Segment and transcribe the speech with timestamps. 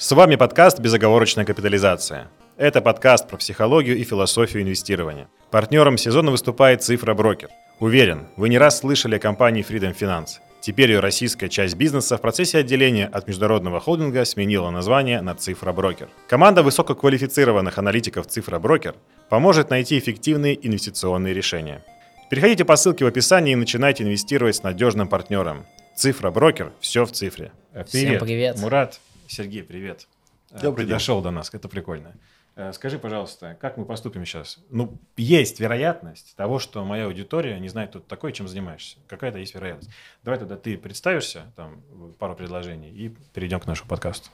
[0.00, 2.30] С вами подкаст «Безоговорочная капитализация».
[2.56, 5.28] Это подкаст про психологию и философию инвестирования.
[5.50, 7.50] Партнером сезона выступает «Цифра Брокер».
[7.80, 10.38] Уверен, вы не раз слышали о компании Freedom Finance.
[10.62, 15.70] Теперь ее российская часть бизнеса в процессе отделения от международного холдинга сменила название на «Цифра
[15.74, 16.08] Брокер».
[16.28, 18.94] Команда высококвалифицированных аналитиков «Цифра Брокер»
[19.28, 21.84] поможет найти эффективные инвестиционные решения.
[22.30, 25.66] Переходите по ссылке в описании и начинайте инвестировать с надежным партнером.
[25.94, 27.52] «Цифра Брокер»– все в цифре.
[27.72, 27.88] Привет.
[27.88, 28.58] Всем привет.
[28.58, 28.98] Мурат,
[29.30, 30.08] Сергей, привет.
[30.50, 30.96] Добрый Ты день.
[30.96, 32.16] дошел до нас, это прикольно.
[32.56, 34.58] Э, Скажи, пожалуйста, как мы поступим сейчас?
[34.70, 38.96] Ну, есть вероятность того, что моя аудитория не знает, кто ты такой, чем занимаешься.
[39.06, 39.88] Какая-то есть вероятность.
[40.24, 41.80] Давай тогда ты представишься, там,
[42.18, 44.30] пару предложений, и перейдем к нашему подкасту.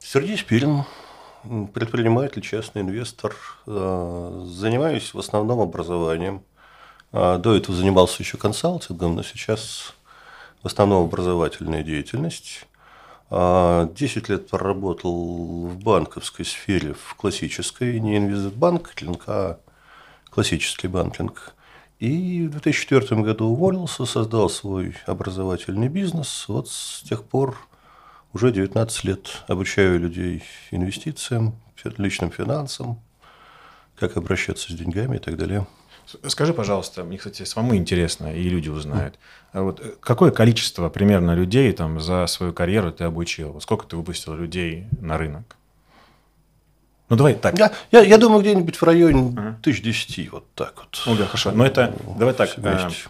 [0.00, 0.84] Сергей Спирин,
[1.74, 3.36] предприниматель, частный инвестор.
[3.66, 6.42] Э, Занимаюсь в основном образованием.
[7.12, 9.94] До этого занимался еще консалтингом, но сейчас
[10.62, 12.66] в основном образовательная деятельность.
[13.28, 18.94] А, 10 лет проработал в банковской сфере, в классической, не инвестбанк,
[19.26, 19.58] а
[20.30, 21.54] классический банкинг.
[21.98, 26.44] И в 2004 году уволился, создал свой образовательный бизнес.
[26.46, 27.56] Вот с тех пор
[28.32, 31.54] уже 19 лет обучаю людей инвестициям,
[31.98, 33.00] личным финансам,
[33.96, 35.66] как обращаться с деньгами и так далее.
[36.28, 39.18] Скажи, пожалуйста, мне, кстати, самому интересно, и люди узнают.
[39.52, 43.52] А вот э, какое количество примерно людей там за свою карьеру ты обучил?
[43.52, 45.56] Вот сколько ты выпустил людей на рынок?
[47.08, 47.58] Ну, давай так.
[47.58, 51.02] Я, я, я думаю, где-нибудь в районе тысяч десяти, вот так вот.
[51.06, 51.52] Ну да, хорошо.
[51.52, 53.08] Но это, давай так, вместе.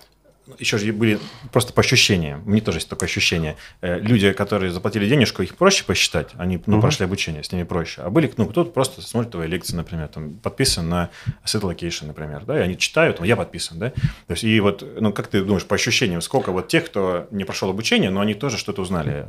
[0.59, 1.19] Еще же были
[1.53, 3.57] просто по ощущениям, мне тоже есть такое ощущение.
[3.81, 8.03] Э, Люди, которые заплатили денежку, их проще посчитать, они ну, прошли обучение, с ними проще.
[8.03, 11.11] А были, ну, кто-то просто смотрит твои лекции, например, там, подписан на
[11.45, 13.91] Asset Allocation, например, да, и они читают, ну, я подписан, да.
[13.91, 17.45] То есть, и вот, ну, как ты думаешь, по ощущениям, сколько вот тех, кто не
[17.45, 19.27] прошел обучение, но они тоже что-то узнали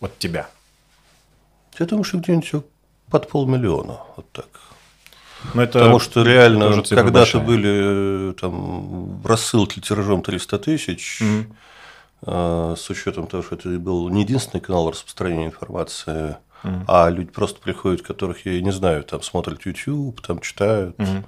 [0.00, 0.48] от тебя?
[1.78, 2.64] Я думаю, что где-нибудь
[3.10, 4.48] под полмиллиона, вот так.
[5.52, 11.22] Но это Потому что реально, когда-то были э, там рассылки тиражом 300 тысяч,
[12.26, 16.36] э, с учетом того, что это был не единственный канал распространения информации,
[16.88, 20.98] а люди просто приходят, которых я не знаю, там смотрят YouTube, там читают.
[20.98, 21.24] Мгм.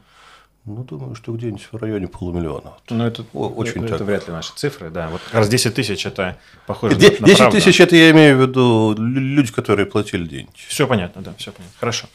[0.67, 2.73] Ну, думаю, что где-нибудь в районе полумиллиона.
[2.91, 4.07] Ну, это, очень это, так.
[4.07, 5.09] вряд ли наши цифры, да.
[5.11, 7.57] Вот как раз 10 тысяч это похоже Де- на, на 10 правду.
[7.57, 10.51] тысяч это я имею в виду лю- люди, которые платили деньги.
[10.67, 11.77] Все понятно, да, все понятно.
[11.79, 12.09] Хорошо.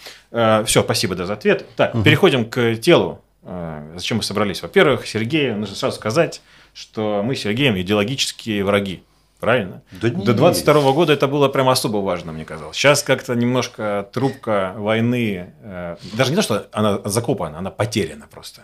[0.65, 1.65] все, спасибо да, за ответ.
[1.77, 3.21] Так, переходим к телу.
[3.43, 4.61] Э, зачем мы собрались?
[4.61, 6.41] Во-первых, Сергею нужно сразу сказать,
[6.73, 9.01] что мы с Сергеем идеологические враги.
[9.41, 9.81] Правильно?
[9.91, 10.35] Да До нет.
[10.35, 12.77] 22 года это было прям особо важно, мне казалось.
[12.77, 18.61] Сейчас как-то немножко трубка войны, э, даже не то, что она закопана, она потеряна просто.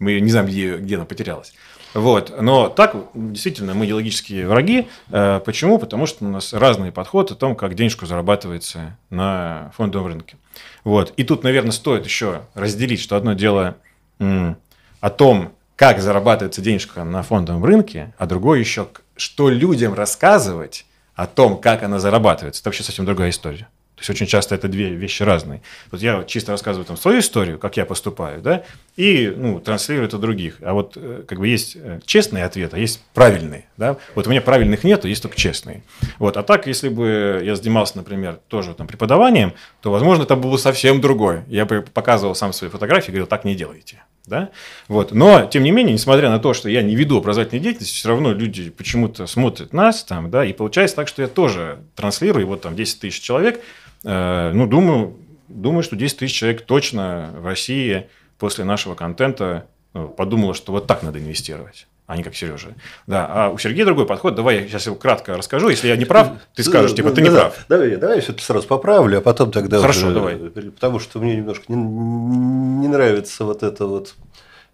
[0.00, 1.54] Мы не знаем, где, где она потерялась.
[1.94, 2.34] Вот.
[2.40, 4.88] Но так, действительно, мы идеологические враги.
[5.10, 5.78] Э, Почему?
[5.78, 10.36] Потому что у нас разный подход о том, как денежку зарабатывается на фондовом рынке.
[10.82, 11.12] Вот.
[11.16, 13.76] И тут, наверное, стоит еще разделить, что одно дело
[14.18, 20.84] о том, как зарабатывается денежка на фондовом рынке, а другое еще, что людям рассказывать
[21.14, 22.60] о том, как она зарабатывается.
[22.60, 23.68] Это вообще совсем другая история.
[23.94, 25.62] То есть очень часто это две вещи разные.
[25.92, 28.64] Вот я чисто рассказываю там свою историю, как я поступаю, да,
[28.96, 30.56] и ну, транслирую это других.
[30.62, 33.98] А вот э, как бы есть э, честные ответы, а есть правильные, да.
[34.16, 35.84] Вот у меня правильных нету, есть только честные.
[36.18, 36.36] Вот.
[36.36, 41.00] А так, если бы я занимался, например, тоже там преподаванием, то, возможно, это было совсем
[41.00, 41.44] другое.
[41.46, 44.02] Я бы показывал сам свои фотографии, говорил, так не делайте.
[44.28, 44.50] Да?
[44.86, 45.12] Вот.
[45.12, 48.32] Но, тем не менее, несмотря на то, что я не веду образовательной деятельности, все равно
[48.32, 52.76] люди почему-то смотрят нас там, да, и получается так, что я тоже транслирую, вот там
[52.76, 53.60] 10 тысяч человек,
[54.04, 55.16] э, ну, думаю,
[55.48, 58.06] думаю, что 10 тысяч человек точно в России
[58.38, 61.86] после нашего контента ну, подумало, что вот так надо инвестировать.
[62.08, 62.68] А не как Сережа.
[63.06, 64.34] Да, а у Сергея другой подход.
[64.34, 65.68] Давай я сейчас его кратко расскажу.
[65.68, 67.54] Если я не прав, ты скажешь, типа, ты не прав.
[67.68, 70.36] Давай, давай все-таки сразу поправлю, а потом тогда Хорошо, уже- давай.
[70.36, 74.14] Потому что мне немножко не, не нравится вот это вот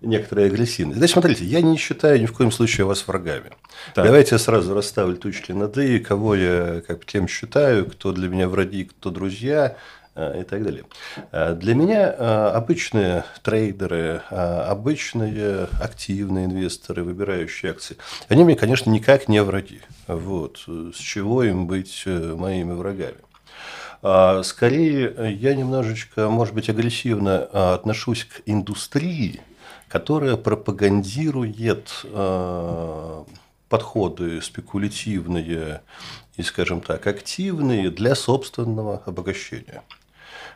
[0.00, 0.98] некоторая агрессивность.
[0.98, 3.50] Значит, смотрите, я не считаю ни в коем случае вас врагами.
[3.94, 4.04] Так.
[4.04, 8.48] Давайте я сразу расставлю точки над «и», кого я как кем считаю, кто для меня
[8.48, 10.84] враги, кто друзья э, и так далее.
[11.32, 14.36] Э, Для меня э, обычные трейдеры, э,
[14.68, 17.96] обычные активные инвесторы, выбирающие акции,
[18.28, 19.80] они мне, конечно, никак не враги.
[20.06, 20.64] Вот.
[20.66, 23.16] С чего им быть э, моими врагами?
[24.44, 29.40] Скорее, э, я немножечко, может быть, агрессивно отношусь к индустрии,
[29.88, 32.04] которая пропагандирует
[33.68, 35.80] подходы спекулятивные
[36.36, 39.82] и, скажем так, активные для собственного обогащения.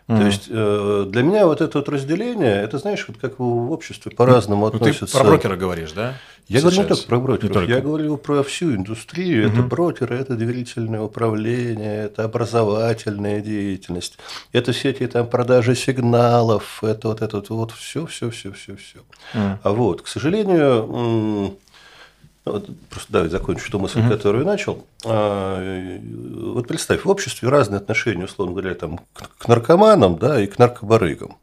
[0.08, 4.10] То есть э, для меня вот это вот разделение, это знаешь, вот как в обществе
[4.10, 5.18] по-разному Ну, ты относятся.
[5.18, 6.14] про брокера говоришь, да?
[6.46, 6.98] Я говорю не Сейчас.
[7.00, 7.70] только про брокеров, только.
[7.70, 9.46] я говорю про всю индустрию.
[9.48, 14.18] Это брокеры, это доверительное управление, это образовательная деятельность,
[14.52, 18.76] это все эти там продажи сигналов, это вот это вот, вот все, все, все, все,
[18.76, 19.00] все.
[19.34, 19.58] Мгм.
[19.62, 21.52] А вот, к сожалению,
[22.90, 24.84] просто давай закончу ту мысль, которую начал.
[25.04, 25.98] А, э,
[26.52, 29.00] Вот представь, в обществе разные отношения, условно говоря, там,
[29.38, 31.36] к наркоманам да, и к наркобарыгам.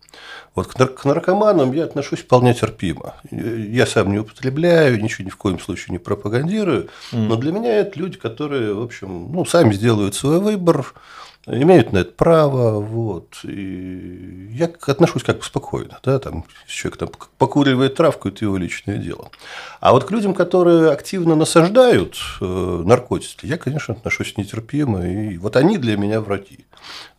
[0.56, 3.16] Вот к, нар- к наркоманам я отношусь вполне терпимо.
[3.30, 6.88] Я сам не употребляю, ничего ни в коем случае не пропагандирую.
[7.12, 10.94] Но для меня это люди, которые, в общем, ну, сами сделают свой выбор,
[11.47, 12.80] имеют на это право.
[12.80, 16.00] Вот, и я отношусь как бы спокойно.
[16.03, 19.30] Да, там, человек там покуривает травку, это его личное дело.
[19.80, 22.45] А вот к людям, которые активно насаждают э,
[22.86, 25.07] наркотики, я, конечно, отношусь нетерпимо.
[25.07, 26.65] И вот они для меня враги.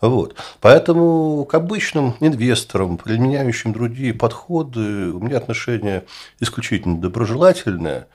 [0.00, 0.37] Вот.
[0.61, 6.05] Поэтому к обычным инвесторам, применяющим другие подходы, у меня отношение
[6.40, 8.08] исключительно доброжелательное.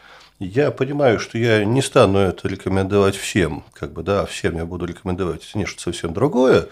[0.43, 4.85] Я понимаю, что я не стану это рекомендовать всем, как бы, да, всем я буду
[4.85, 6.67] рекомендовать нечто совсем другое,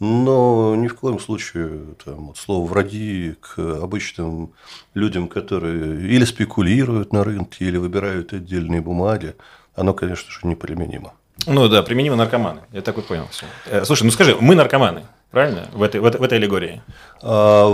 [0.00, 4.54] но ни в коем случае там, вот, слово «враги» к обычным
[4.94, 9.36] людям, которые или спекулируют на рынке, или выбирают отдельные бумаги,
[9.76, 11.12] оно, конечно же, неприменимо.
[11.46, 12.62] Ну да, применимо наркоманы.
[12.72, 13.46] Я так вот понял все.
[13.84, 15.68] Слушай, ну скажи, мы наркоманы, правильно?
[15.72, 16.82] В этой, в этой, в этой аллегории.
[17.22, 17.66] А,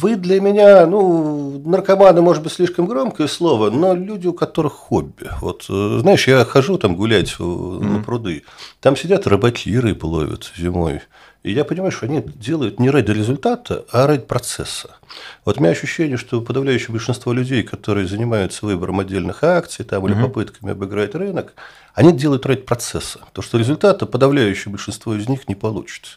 [0.00, 5.30] Вы для меня, ну, наркоманы, может быть, слишком громкое слово, но люди, у которых хобби.
[5.40, 8.42] Вот, э, знаешь, я хожу там гулять на пруды,
[8.80, 11.00] там сидят рыбаки, рыбу ловят зимой.
[11.44, 14.96] И я понимаю, что они делают не ради результата, а ради процесса.
[15.44, 20.14] Вот у меня ощущение, что подавляющее большинство людей, которые занимаются выбором отдельных акций там, или
[20.14, 21.52] попытками обыграть рынок,
[21.92, 23.20] они делают ради процесса.
[23.34, 26.16] То, что результата подавляющее большинство из них не получится.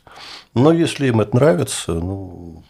[0.53, 2.63] Но если им это нравится, ну,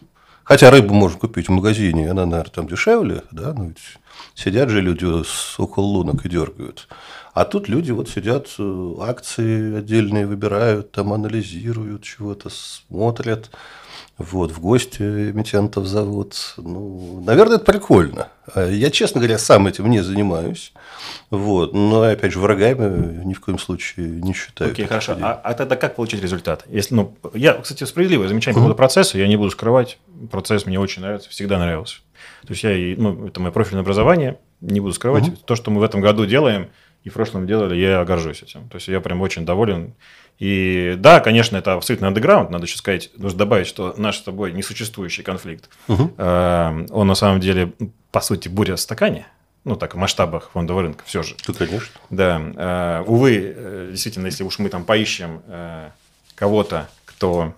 [0.48, 3.98] Хотя рыбу можно купить в магазине, она, наверное, там дешевле, да, ну, ведь
[4.34, 6.88] сидят же люди с около лунок и дергают.
[7.34, 13.50] А тут люди вот сидят, э, акции отдельные выбирают, там анализируют чего-то, смотрят,
[14.16, 16.54] вот, в гости эмитентов зовут.
[16.56, 18.28] Ну, наверное, это прикольно.
[18.54, 20.72] А Я, честно говоря, сам этим не занимаюсь.
[21.30, 24.70] Вот, но, опять же, врагами ни в коем случае не считаю.
[24.70, 25.12] Окей, хорошо.
[25.12, 25.24] людей.
[25.24, 26.64] А, а тогда как получить результат?
[26.68, 29.98] Если, ну, я, кстати, справедливое замечание по поводу процесса, я не буду скрывать.
[30.30, 31.98] Процесс мне очень нравится, всегда нравился.
[32.46, 35.44] То есть я, ну, это мое профильное образование, не буду скрывать.
[35.44, 36.68] То, что мы в этом году делаем,
[37.04, 38.68] и в прошлом делали, я горжусь этим.
[38.68, 39.94] То есть я прям очень доволен.
[40.38, 44.52] И да, конечно, это абсолютно андеграунд, надо еще сказать, нужно добавить, что наш с тобой
[44.52, 47.72] несуществующий конфликт, э, он на самом деле,
[48.12, 49.26] по сути, буря в стакане,
[49.68, 51.36] ну так, в масштабах фондового рынка все же.
[51.46, 51.88] Ну, конечно.
[52.10, 55.90] Да, э, увы, э, действительно, если уж мы там поищем э,
[56.34, 57.54] кого-то, кто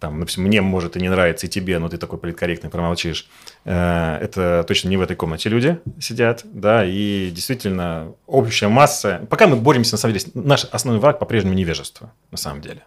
[0.00, 3.28] там, допустим, мне может и не нравится, и тебе, но ты такой политкорректный, промолчишь.
[3.64, 9.26] Это точно не в этой комнате люди сидят, да, и действительно общая масса.
[9.28, 12.84] Пока мы боремся, на самом деле, наш основной враг по-прежнему невежество, на самом деле.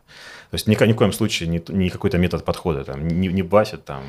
[0.52, 3.42] То есть ни, ни в коем случае не, не какой-то метод подхода, там, не, не
[3.42, 4.04] Басит там,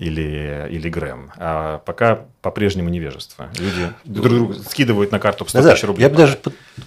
[0.00, 1.30] или, или Грэм.
[1.36, 3.50] А пока по-прежнему невежество.
[3.58, 6.02] Люди друг другу скидывают на карту по 100 Назар, тысяч рублей.
[6.04, 6.38] я бы даже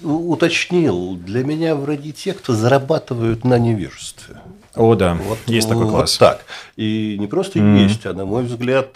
[0.01, 4.37] уточнил, для меня враги те, кто зарабатывают на невежестве.
[4.75, 6.17] О, да, Вот, есть такой вот класс.
[6.17, 6.43] так.
[6.75, 7.75] И не просто Мгм.
[7.77, 8.93] есть, а на мой взгляд,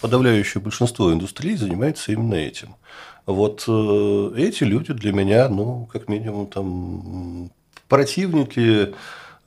[0.00, 2.74] подавляющее большинство индустрии занимается именно этим.
[3.24, 7.50] Вот э, эти люди для меня, ну, как минимум, там
[7.88, 8.92] противники,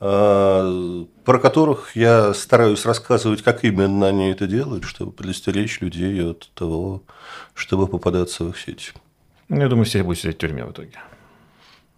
[0.00, 7.02] про которых я стараюсь рассказывать, как именно они это делают, чтобы предостеречь людей от того,
[7.54, 8.92] чтобы попадаться в их сети.
[9.48, 10.92] Ну, Я думаю, все будут сидеть в тюрьме в итоге.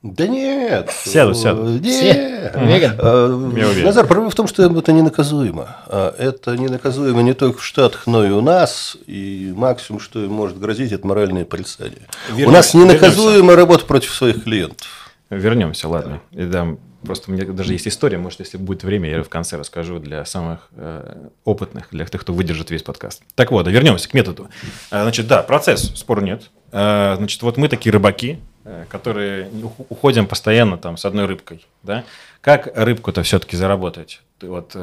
[0.02, 0.86] Да нет.
[0.86, 0.90] Нет.
[0.90, 1.24] Все?
[1.26, 2.96] Уверен?
[2.98, 3.84] Э, Я уверен.
[3.84, 5.76] Назар, проблема в том, что это ненаказуемо.
[5.88, 8.96] А Это ненаказуемо не только в Штатах, но и у нас.
[9.06, 12.08] И максимум, что им может грозить, это моральное порицание.
[12.30, 15.12] у Вернемся, нас ненаказуема работа против своих клиентов.
[15.28, 16.22] Вернемся, ладно.
[16.32, 19.56] И да, просто у меня даже есть история, может, если будет время, я в конце
[19.56, 23.22] расскажу для самых э, опытных, для тех, кто выдержит весь подкаст.
[23.34, 24.48] Так вот, вернемся к методу.
[24.90, 26.50] Э, Значит, да, процесс, спору нет.
[26.72, 31.66] Э, Значит, вот мы такие рыбаки, э, которые ух- уходим постоянно там с одной рыбкой,
[31.82, 32.04] да?
[32.40, 34.22] Как рыбку-то все-таки заработать?
[34.40, 34.74] Вот,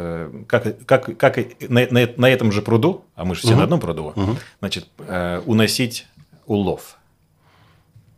[0.48, 3.80] как, как, как на, на- на этом же пруду, а мы же все на одном
[3.80, 4.14] пруду,
[4.60, 6.06] значит, э, уносить
[6.46, 6.97] улов?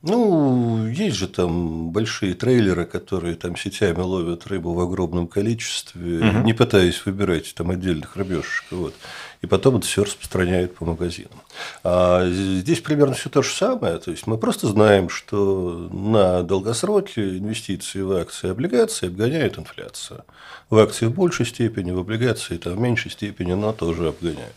[0.01, 6.37] Ну, есть же там большие трейлеры, которые там сетями ловят рыбу в огромном количестве, угу.
[6.45, 8.63] не пытаясь выбирать там отдельных рыбешек.
[8.71, 8.93] Вот.
[9.41, 11.41] И потом это все распространяют по магазинам.
[11.83, 13.97] А здесь примерно все то же самое.
[13.97, 20.23] То есть мы просто знаем, что на долгосроке инвестиции в акции и облигации обгоняют инфляцию.
[20.69, 24.55] В акции в большей степени, в облигации там, в меньшей степени, но тоже обгоняют.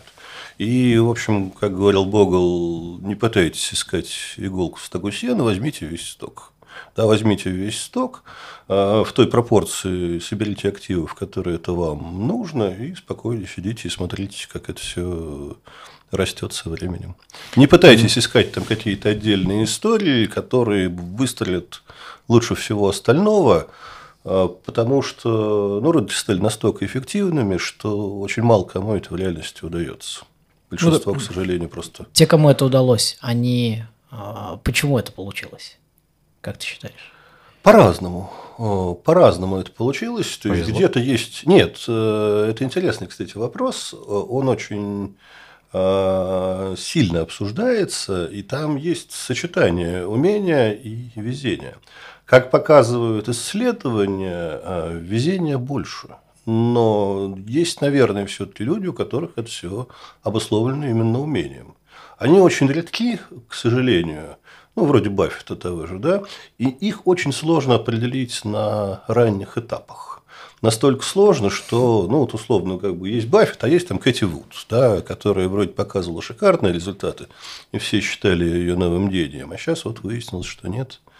[0.59, 6.09] И, в общем, как говорил Богл, не пытайтесь искать иголку в стогу сена, возьмите весь
[6.09, 6.53] сток.
[6.97, 8.23] Да, возьмите весь сток,
[8.69, 14.47] а, в той пропорции соберите активов, которые это вам нужно, и спокойно сидите и смотрите,
[14.51, 15.57] как это все
[16.11, 17.17] растет со временем.
[17.57, 21.83] Не пытайтесь искать там какие-то отдельные истории, которые выстрелят
[22.29, 23.69] лучше всего остального,
[24.25, 29.65] а, потому что ну, рынки стали настолько эффективными, что очень мало кому это в реальности
[29.65, 30.25] удается.
[30.73, 32.07] Большинство, ну, к сожалению, просто.
[32.13, 33.85] Те, кому это удалось, они...
[34.11, 35.79] А, почему это получилось?
[36.41, 37.13] Как ты считаешь?
[37.63, 38.33] По-разному.
[39.05, 40.39] По-разному это получилось.
[40.39, 41.47] То есть где-то есть.
[41.47, 43.95] Нет, э, это интересный, кстати, вопрос.
[43.95, 45.17] Он очень
[45.73, 51.77] э, сильно обсуждается, и там есть сочетание умения и везения.
[52.25, 56.09] Как показывают исследования, э, везения больше.
[56.45, 59.89] Но есть, наверное, все-таки люди, у которых это все
[60.23, 61.77] обусловлено именно умением.
[62.19, 64.37] Они очень редки, к сожалению,
[64.75, 66.23] ну, вроде Баффета того же, да,
[66.59, 70.23] и их очень сложно определить на ранних этапах.
[70.63, 74.67] Настолько сложно, что, ну, вот условно, как бы есть Баффет, а есть там Кэти Вуд,
[74.71, 77.27] да, которая вроде показывала шикарные результаты,
[77.73, 81.01] и все считали ее новым гением, а сейчас вот выяснилось, что нет–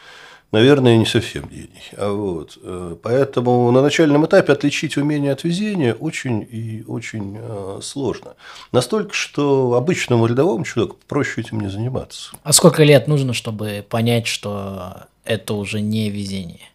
[0.53, 1.83] наверное, не совсем гений.
[1.97, 7.81] А вот, э, поэтому на начальном этапе отличить умение от везения очень и очень э,
[7.83, 8.35] сложно.
[8.71, 12.37] Настолько, что обычному рядовому человеку проще этим не заниматься.
[12.43, 16.69] А сколько лет нужно, чтобы понять, что это уже не везение?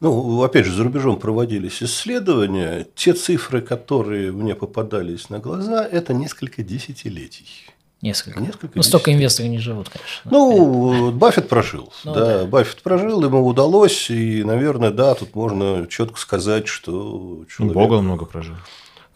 [0.00, 2.86] Ну, опять же, за рубежом проводились исследования.
[2.94, 7.73] Те цифры, которые мне попадались на глаза, это несколько десятилетий.
[8.04, 8.38] Несколько.
[8.38, 10.30] Несколько ну, столько инвесторов не живут, конечно.
[10.30, 11.90] Ну, Баффет прожил.
[12.04, 17.46] Ну, да, да, Баффет прожил, ему удалось, и, наверное, да, тут можно четко сказать, что
[17.48, 17.74] человек...
[17.74, 18.56] Богл много прожил.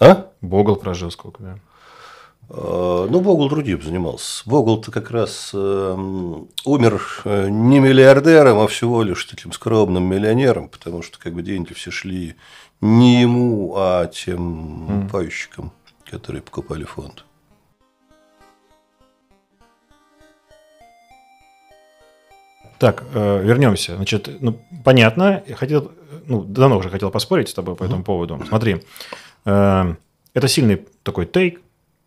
[0.01, 0.29] А?
[0.41, 1.59] Богл прожил сколько, да.
[2.49, 4.49] А, ну, Богл другим занимался.
[4.49, 5.95] Богл-то как раз э,
[6.65, 11.75] умер э, не миллиардером, а всего лишь таким скромным миллионером, потому что как бы деньги
[11.75, 12.37] все шли
[12.81, 15.11] не ему, а тем mm.
[15.11, 15.73] пайщикам,
[16.11, 17.27] которые покупали фонд.
[22.79, 23.97] Так, э, вернемся.
[23.97, 25.93] Значит, ну, понятно, я хотел,
[26.27, 28.41] ну, давно уже хотел поспорить с тобой по этому поводу.
[28.47, 28.83] Смотри,
[29.45, 29.95] э,
[30.35, 31.61] это сильный такой тейк,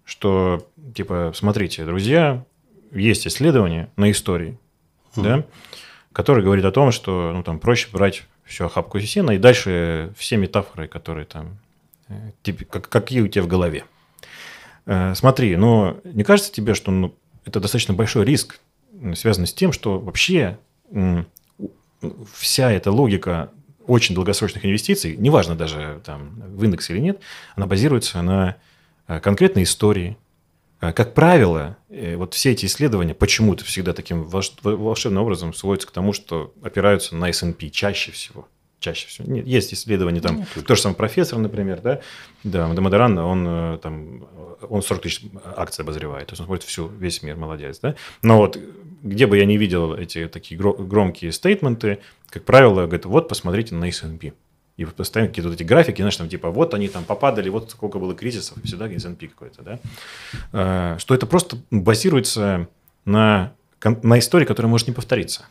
[0.05, 2.45] что, типа, смотрите, друзья,
[2.91, 4.57] есть исследования на истории,
[5.15, 5.23] mm.
[5.23, 5.43] да,
[6.13, 10.37] которые говорят о том, что, ну, там, проще брать всю охапку сена и дальше все
[10.37, 11.57] метафоры, которые там,
[12.43, 13.83] типа, как, какие у тебя в голове.
[14.85, 17.13] Э, смотри, ну, не кажется тебе, что ну,
[17.45, 18.59] это достаточно большой риск
[19.15, 20.57] связано с тем, что вообще
[22.33, 23.51] вся эта логика
[23.87, 27.19] очень долгосрочных инвестиций, неважно даже там, в индекс или нет,
[27.55, 28.57] она базируется на
[29.07, 30.17] э, конкретной истории.
[30.79, 35.91] Э, как правило, э, вот все эти исследования почему-то всегда таким волшебным образом сводятся к
[35.91, 38.47] тому, что опираются на S&P чаще всего
[38.81, 39.31] чаще всего.
[39.31, 42.01] Нет, есть исследования, там, ну, тот же самый профессор, например, да,
[42.43, 44.27] да, Мадамадаран, он э, там,
[44.67, 45.21] он 40 тысяч
[45.55, 47.95] акций обозревает, то есть он смотрит всю, весь мир, молодец, да.
[48.23, 48.57] Но вот
[49.03, 53.85] где бы я не видел эти такие громкие стейтменты, как правило, говорят, вот посмотрите на
[53.85, 54.33] S&P.
[54.77, 57.99] И постоянно какие-то вот эти графики, знаешь, там типа вот они там попадали, вот сколько
[57.99, 59.79] было кризисов, всегда S&P какой-то, да.
[60.53, 62.67] Э, что это просто базируется
[63.05, 65.45] на, на истории, которая может не повториться.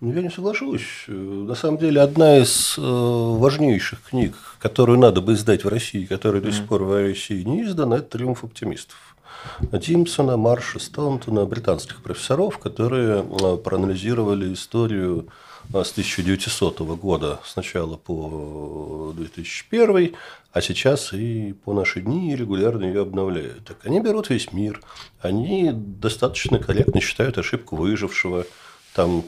[0.00, 1.04] Ну, я не соглашусь.
[1.06, 6.42] На самом деле, одна из э, важнейших книг, которую надо бы издать в России, которая
[6.42, 9.16] до сих пор в России не издана, это «Триумф оптимистов».
[9.72, 15.28] Димсона, Марша, Стаунтона, британских профессоров, которые э, проанализировали историю
[15.72, 20.14] э, с 1900 года сначала по 2001,
[20.52, 23.64] а сейчас и по наши дни регулярно ее обновляют.
[23.64, 24.82] Так они берут весь мир,
[25.22, 28.44] они достаточно корректно считают ошибку выжившего,
[28.94, 29.24] там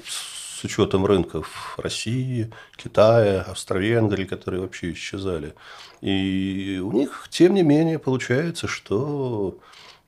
[0.58, 5.54] с учетом рынков России, Китая, Австро-Венгрии, которые вообще исчезали.
[6.00, 9.56] И у них, тем не менее, получается, что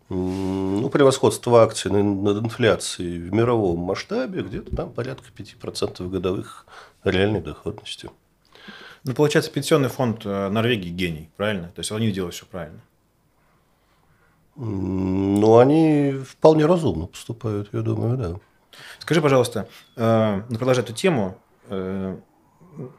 [0.08, 6.66] ну, превосходство акций над инфляцией в мировом масштабе где-то там порядка 5% годовых
[7.04, 8.10] реальной доходности.
[9.04, 11.68] Ну, получается, пенсионный фонд э, Норвегии гений, правильно?
[11.68, 12.80] То есть они делают все правильно.
[14.56, 18.40] Ну, они вполне разумно поступают, я думаю, да.
[18.98, 22.16] Скажи, пожалуйста, э, ну, продолжая эту тему, э,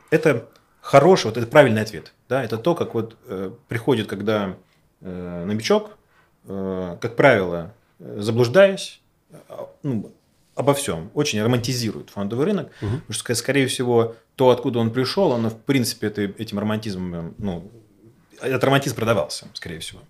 [0.09, 0.49] это
[0.81, 2.13] хороший, вот это правильный ответ.
[2.29, 2.43] Да?
[2.43, 4.55] Это то, как вот э, приходит, когда
[5.01, 5.97] э, новичок,
[6.45, 9.37] э, как правило, заблуждаясь, э,
[9.83, 10.11] ну,
[10.55, 12.97] обо всем, очень романтизирует фондовый рынок, угу.
[12.97, 17.71] потому что, скорее всего, то, откуда он пришел, он, в принципе, это, этим романтизмом, ну,
[18.41, 20.01] этот романтизм продавался, скорее всего.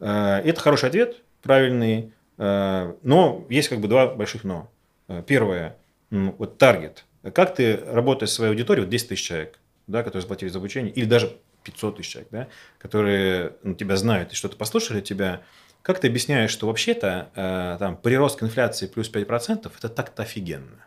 [0.00, 4.68] Э, это хороший ответ, правильный, э, но есть как бы два больших но.
[5.08, 5.76] Э, первое,
[6.10, 7.04] вот таргет.
[7.34, 10.92] Как ты работаешь с своей аудиторией, вот 10 тысяч человек, да, которые заплатили за обучение,
[10.92, 12.48] или даже 500 тысяч человек, да,
[12.78, 15.42] которые ну, тебя знают и что-то послушали тебя,
[15.82, 20.84] как ты объясняешь, что вообще-то э, там прирост к инфляции плюс 5% это так-то офигенно?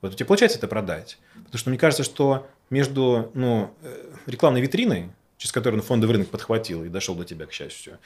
[0.00, 1.18] Вот у тебя получается это продать.
[1.34, 3.74] Потому что мне кажется, что между ну,
[4.26, 7.98] рекламной витриной, через которую фондовый рынок подхватил и дошел до тебя, к счастью,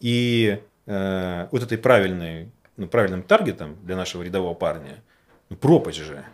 [0.00, 5.02] и э, вот этой правильной, ну, правильным таргетом для нашего рядового парня,
[5.48, 6.24] ну, пропасть же.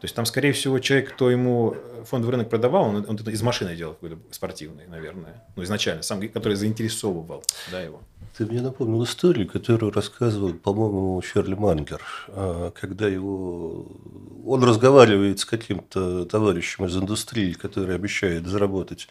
[0.00, 3.42] То есть там, скорее всего, человек, кто ему фондовый рынок продавал, он, он это из
[3.42, 5.42] машины делал какой-то спортивный, наверное.
[5.56, 8.02] Ну, изначально, сам, который заинтересовывал да, его.
[8.36, 13.86] Ты мне напомнил историю, которую рассказывал, по-моему, Шерли Манглер, а, когда его...
[14.44, 19.06] он разговаривает с каким-то товарищем из индустрии, который обещает заработать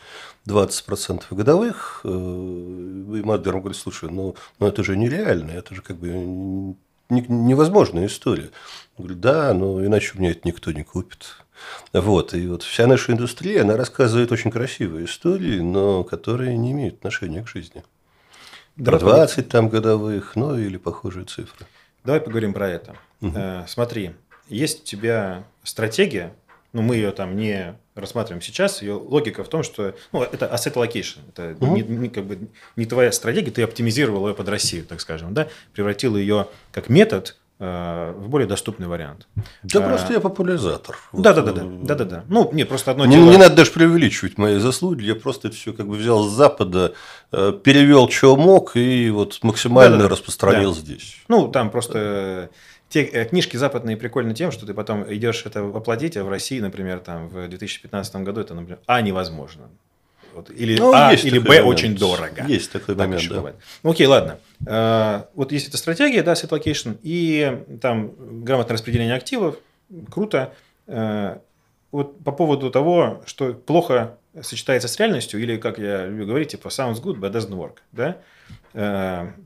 [0.45, 5.95] 20% годовых, э, и Манглер говорит, слушай, ну, ну это же нереально, это же как
[5.97, 6.75] бы
[7.09, 8.51] невозможная история.
[8.97, 11.37] Он говорит, да, но иначе у меня это никто не купит.
[11.93, 16.95] Вот, и вот вся наша индустрия, она рассказывает очень красивые истории, но которые не имеют
[16.95, 17.83] отношения к жизни.
[18.75, 21.65] Про 20 там годовых, ну или похожие цифры.
[22.03, 22.95] Давай поговорим про это.
[23.21, 23.33] Угу.
[23.35, 24.11] Э, смотри,
[24.49, 26.33] есть у тебя стратегия,
[26.73, 30.73] ну мы ее там не рассматриваем сейчас, ее логика в том, что ну, это asset
[30.73, 31.75] allocation, это угу.
[31.75, 35.47] не, не, как бы, не твоя стратегия, ты оптимизировал ее под Россию, так скажем, да,
[35.73, 39.27] превратил ее как метод в более доступный вариант.
[39.63, 40.97] Да а, просто я популяризатор.
[41.13, 42.23] Да, да, да, да, да, да, да.
[42.27, 43.29] Ну, нет, просто одно не, дело.
[43.29, 45.03] Не надо даже преувеличивать мои заслуги.
[45.03, 46.93] Я просто все как бы взял с Запада,
[47.31, 50.79] э, перевел, что мог, и вот максимально да, да, распространил да.
[50.79, 51.17] здесь.
[51.27, 52.49] Ну, там просто
[52.89, 56.59] те э, книжки западные прикольны тем, что ты потом идешь это воплотить, а в России,
[56.59, 59.69] например, там в 2015 году это, например, а невозможно.
[60.33, 61.67] Вот, или ну, А, или Б момент.
[61.67, 62.45] очень дорого.
[62.47, 63.35] Есть такой так момент, да.
[63.35, 63.55] Бывает.
[63.83, 64.39] Ну, окей, ладно.
[64.67, 68.11] А, вот есть эта стратегия, да, set location, и там
[68.43, 69.57] грамотное распределение активов,
[70.09, 70.53] круто.
[70.87, 71.39] А,
[71.91, 76.69] вот по поводу того, что плохо сочетается с реальностью, или, как я люблю говорить, типа
[76.69, 78.17] sounds good, but doesn't work, да?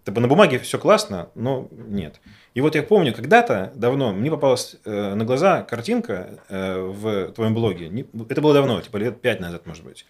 [0.05, 2.21] Типа на бумаге все классно, но нет.
[2.53, 7.53] И вот я помню, когда-то давно мне попалась э, на глаза картинка э, в твоем
[7.53, 7.89] блоге.
[7.89, 10.05] Не, это было давно, типа лет пять назад, может быть.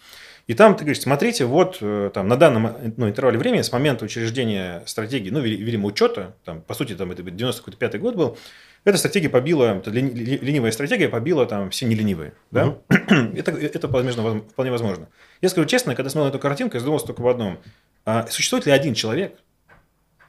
[0.47, 4.05] И там ты говоришь, смотрите, вот э, там, на данном ну, интервале времени, с момента
[4.05, 8.37] учреждения стратегии, ну, видимо, учета, там, по сути, там, это 95-й год был,
[8.85, 12.33] эта стратегия побила, эта ленивая стратегия побила там все неленивые.
[12.51, 12.67] Да?
[12.67, 12.79] Угу.
[13.35, 15.09] это, это возможно, вполне возможно.
[15.41, 17.59] Я скажу честно, когда смотрел эту картинку, я задумался только в одном.
[18.05, 19.37] А существует ли один человек,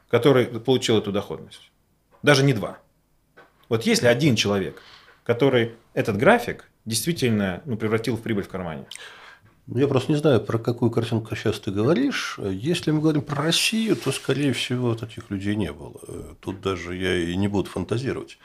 [0.09, 1.71] который получил эту доходность?
[2.23, 2.79] Даже не два.
[3.69, 4.81] Вот есть ли один человек,
[5.23, 8.85] который этот график действительно ну, превратил в прибыль в кармане?
[9.75, 12.39] Я просто не знаю, про какую картинку сейчас ты говоришь.
[12.43, 15.99] Если мы говорим про Россию, то, скорее всего, таких людей не было.
[16.39, 18.39] Тут даже я и не буду фантазировать.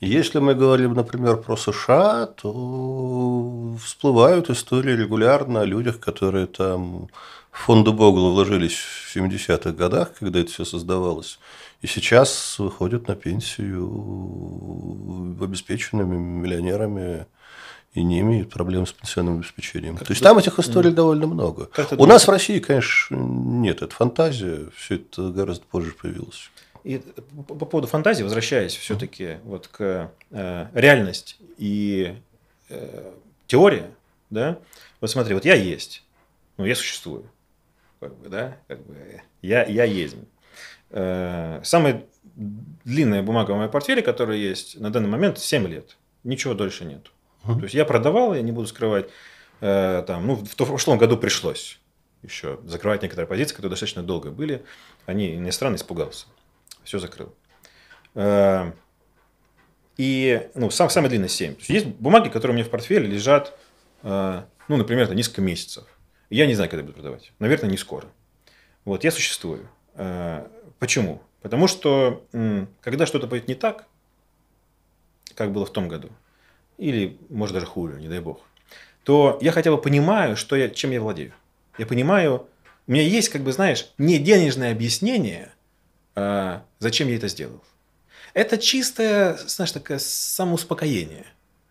[0.00, 7.08] Если мы говорим, например, про США, то всплывают истории регулярно о людях, которые там
[7.50, 11.38] в фонду Богла вложились в 70-х годах, когда это все создавалось,
[11.82, 17.26] и сейчас выходят на пенсию обеспеченными миллионерами
[17.92, 19.96] и не имеют проблем с пенсионным обеспечением.
[19.96, 20.94] Как То есть там этих историй mm.
[20.94, 21.70] довольно много.
[21.76, 22.08] У думаешь?
[22.08, 26.50] нас в России, конечно, нет, это фантазия, все это гораздо позже появилось.
[26.84, 32.14] И по, по поводу фантазии, возвращаясь все-таки вот к э, реальности и
[32.68, 33.12] э,
[33.46, 33.84] теории,
[34.30, 34.58] да,
[35.00, 36.04] вот смотри, вот я есть,
[36.56, 37.24] ну я существую,
[37.98, 38.96] как бы, да, как бы
[39.42, 40.16] я я есть.
[40.90, 45.96] Э, самая длинная бумага в моем портфеле, которая есть на данный момент, 7 лет.
[46.24, 47.10] Ничего дольше нет.
[47.44, 47.56] Uh-huh.
[47.56, 49.08] То есть я продавал, я не буду скрывать.
[49.60, 51.78] Э, там, ну, в прошлом году пришлось
[52.22, 54.64] еще закрывать некоторые позиции, которые достаточно долго были.
[55.06, 56.26] Они иностранно испугался.
[56.84, 57.34] Все закрыл.
[58.14, 58.72] Э,
[59.96, 61.54] и ну, сам, самый длинный 7.
[61.54, 63.56] То есть, есть бумаги, которые у меня в портфеле лежат,
[64.02, 65.84] ну, например, это несколько месяцев.
[66.30, 67.34] Я не знаю, когда буду продавать.
[67.38, 68.08] Наверное, не скоро.
[68.86, 69.68] Вот, я существую.
[70.78, 71.20] Почему?
[71.42, 72.24] Потому что
[72.80, 73.84] когда что-то пойдет не так,
[75.34, 76.08] как было в том году,
[76.80, 78.40] или, может, даже хуже, не дай бог,
[79.04, 81.32] то я хотя бы понимаю, что я, чем я владею.
[81.78, 82.46] Я понимаю,
[82.86, 85.52] у меня есть, как бы, знаешь, не денежное объяснение,
[86.16, 87.62] а, зачем я это сделал.
[88.32, 91.26] Это чистое, знаешь, такое самоуспокоение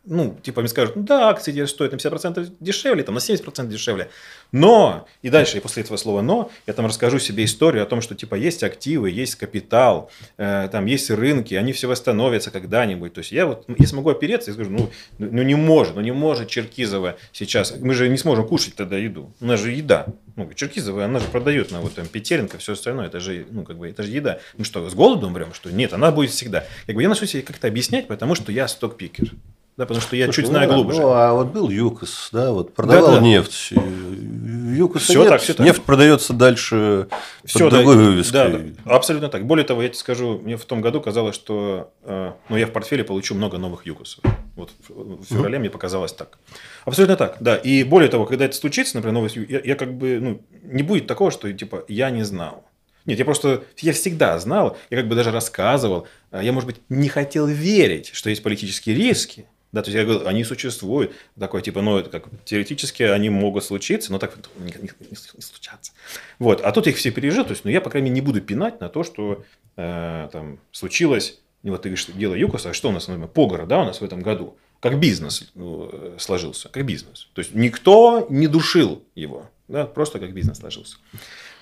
[0.06, 4.10] ну, типа, мне скажут, ну да, акции стоят на 50% дешевле, там, на 70% дешевле.
[4.52, 8.02] Но, и дальше, и после этого слова «но», я там расскажу себе историю о том,
[8.02, 13.14] что, типа, есть активы, есть капитал, э, там, есть рынки, они все восстановятся когда-нибудь.
[13.14, 16.14] То есть, я вот, я смогу опереться и скажу, ну, ну, не может, ну, не
[16.14, 20.08] может Черкизова сейчас, мы же не сможем кушать тогда еду, у нас же еда.
[20.36, 23.78] Ну, Черкизова, она же продает на вот там Петеренко, все остальное, это же, ну, как
[23.78, 24.40] бы, это же еда.
[24.58, 25.70] Мы что, с голоду умрем, что?
[25.70, 26.64] Нет, она будет всегда.
[26.88, 29.34] Как бы я начну себе как-то объяснять, потому что я стокпикер.
[29.80, 31.00] Да, потому что я Слушай, чуть ну, знаю глубже.
[31.00, 33.22] Ну, а вот был ЮКОС, да, вот продавал да, да.
[33.22, 33.72] нефть.
[33.72, 35.86] ЮКОС все нет, так, все нефть так.
[35.86, 37.08] продается дальше
[37.46, 38.52] все, под другой да, вывеской.
[38.52, 39.46] Да, да, абсолютно так.
[39.46, 42.72] Более того, я тебе скажу, мне в том году казалось, что э, ну, я в
[42.72, 44.22] портфеле получу много новых ЮКОСов.
[44.58, 45.60] Вот в феврале mm.
[45.62, 46.40] мне показалось так.
[46.84, 47.56] Абсолютно так, да.
[47.56, 51.08] И более того, когда это случится, например, новый я, я как бы, ну, не будет
[51.08, 52.66] такого, что типа я не знал.
[53.06, 56.82] Нет, я просто, я всегда знал, я как бы даже рассказывал, а я, может быть,
[56.90, 61.62] не хотел верить, что есть политические риски, да, то есть я говорю, они существуют, такой
[61.62, 65.92] типа, ну, это как теоретически они могут случиться, но так не, не, не случаться.
[66.40, 68.42] Вот, а тут их все пережил, то есть, ну, я, по крайней мере, не буду
[68.42, 69.44] пинать на то, что
[69.78, 73.68] э, там случилось, ну, вот ты говоришь, дело ЮКОСа, а что у нас, например, Погора,
[73.68, 77.30] да, у нас в этом году, как бизнес ну, сложился, как бизнес.
[77.34, 80.98] То есть, никто не душил его, да, просто как бизнес сложился.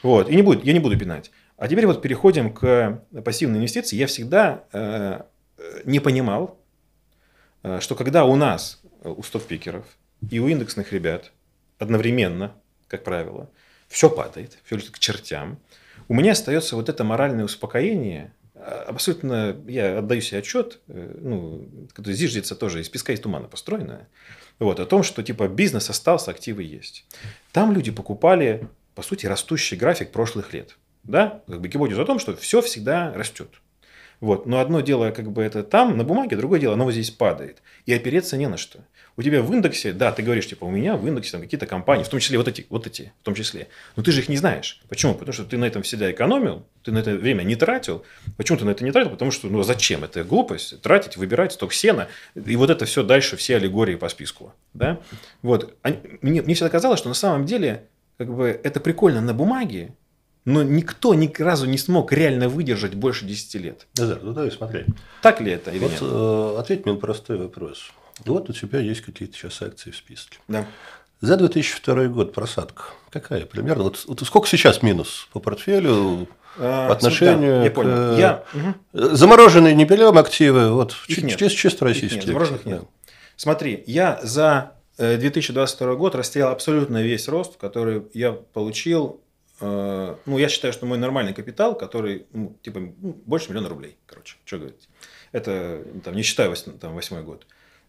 [0.01, 1.31] Вот, и не будет, я не буду пинать.
[1.57, 3.97] А теперь вот переходим к пассивной инвестиции.
[3.97, 5.23] Я всегда э,
[5.85, 6.66] не понимал, Э,
[7.82, 9.86] что когда у нас, э, у стоп-пикеров
[10.30, 11.32] и у индексных ребят
[11.80, 12.53] одновременно,
[12.88, 13.49] как правило,
[13.88, 15.60] все падает, все летит к чертям,
[16.08, 21.67] у меня остается вот это моральное успокоение, э, абсолютно, я отдаю себе отчет, ну,
[22.06, 24.08] зиждется тоже из песка и тумана построенное,
[24.60, 27.06] вот, о том, что типа бизнес остался, активы есть.
[27.51, 30.77] Там люди покупали, по сути, растущий график прошлых лет.
[31.03, 31.41] Да?
[31.47, 33.49] Как бы гипотезу о том, что все всегда растет.
[34.19, 34.45] Вот.
[34.45, 37.62] Но одно дело, как бы это там, на бумаге, другое дело, оно вот здесь падает.
[37.86, 38.80] И опереться не на что.
[39.15, 42.03] У тебя в индексе, да, ты говоришь, типа, у меня в индексе там какие-то компании,
[42.03, 43.67] в том числе вот эти, вот эти, в том числе.
[43.95, 44.80] Но ты же их не знаешь.
[44.89, 45.15] Почему?
[45.15, 48.06] Потому что ты на этом всегда экономил, ты на это время не тратил.
[48.38, 49.10] Почему ты на это не тратил?
[49.10, 50.03] Потому что, ну, зачем?
[50.03, 50.82] Это глупость.
[50.84, 52.10] Тратить, выбирать сток сена.
[52.36, 54.53] И вот это все дальше, все аллегории по списку.
[54.75, 54.99] Да?
[55.41, 55.75] Вот.
[56.21, 57.86] Мне, мне всегда казалось, что на самом деле,
[58.19, 59.95] как бы, это прикольно на бумаге,
[60.47, 63.86] но никто ни разу не смог реально выдержать больше 10 лет.
[63.95, 64.86] Да, ну давай смотри.
[65.21, 65.99] Так ли это или вот, нет?
[66.01, 67.91] Э, ответь мне на простой вопрос.
[68.23, 70.38] Вот у тебя есть какие-то сейчас акции в списке.
[70.47, 70.65] Да.
[71.19, 73.83] За 2002 год просадка какая примерно?
[73.83, 77.73] Вот, вот сколько сейчас минус по портфелю а, по отношению да, я к...
[77.73, 78.17] Понял.
[78.17, 78.43] Я...
[78.53, 79.15] Угу.
[79.15, 81.38] Замороженные не берем активы, вот Их нет.
[81.38, 82.19] чисто, чисто российские.
[82.19, 82.83] Нет, замороженных нет.
[83.36, 89.26] Смотри, я за 2022 э, год растерял абсолютно весь рост, который я получил Э,
[89.59, 94.35] ну, я считаю, что мой нормальный капитал, который, ну, типа, ну, больше миллиона рублей, короче,
[94.45, 94.87] что говорить.
[95.31, 97.45] Это, там, не считаю там, восьмой год.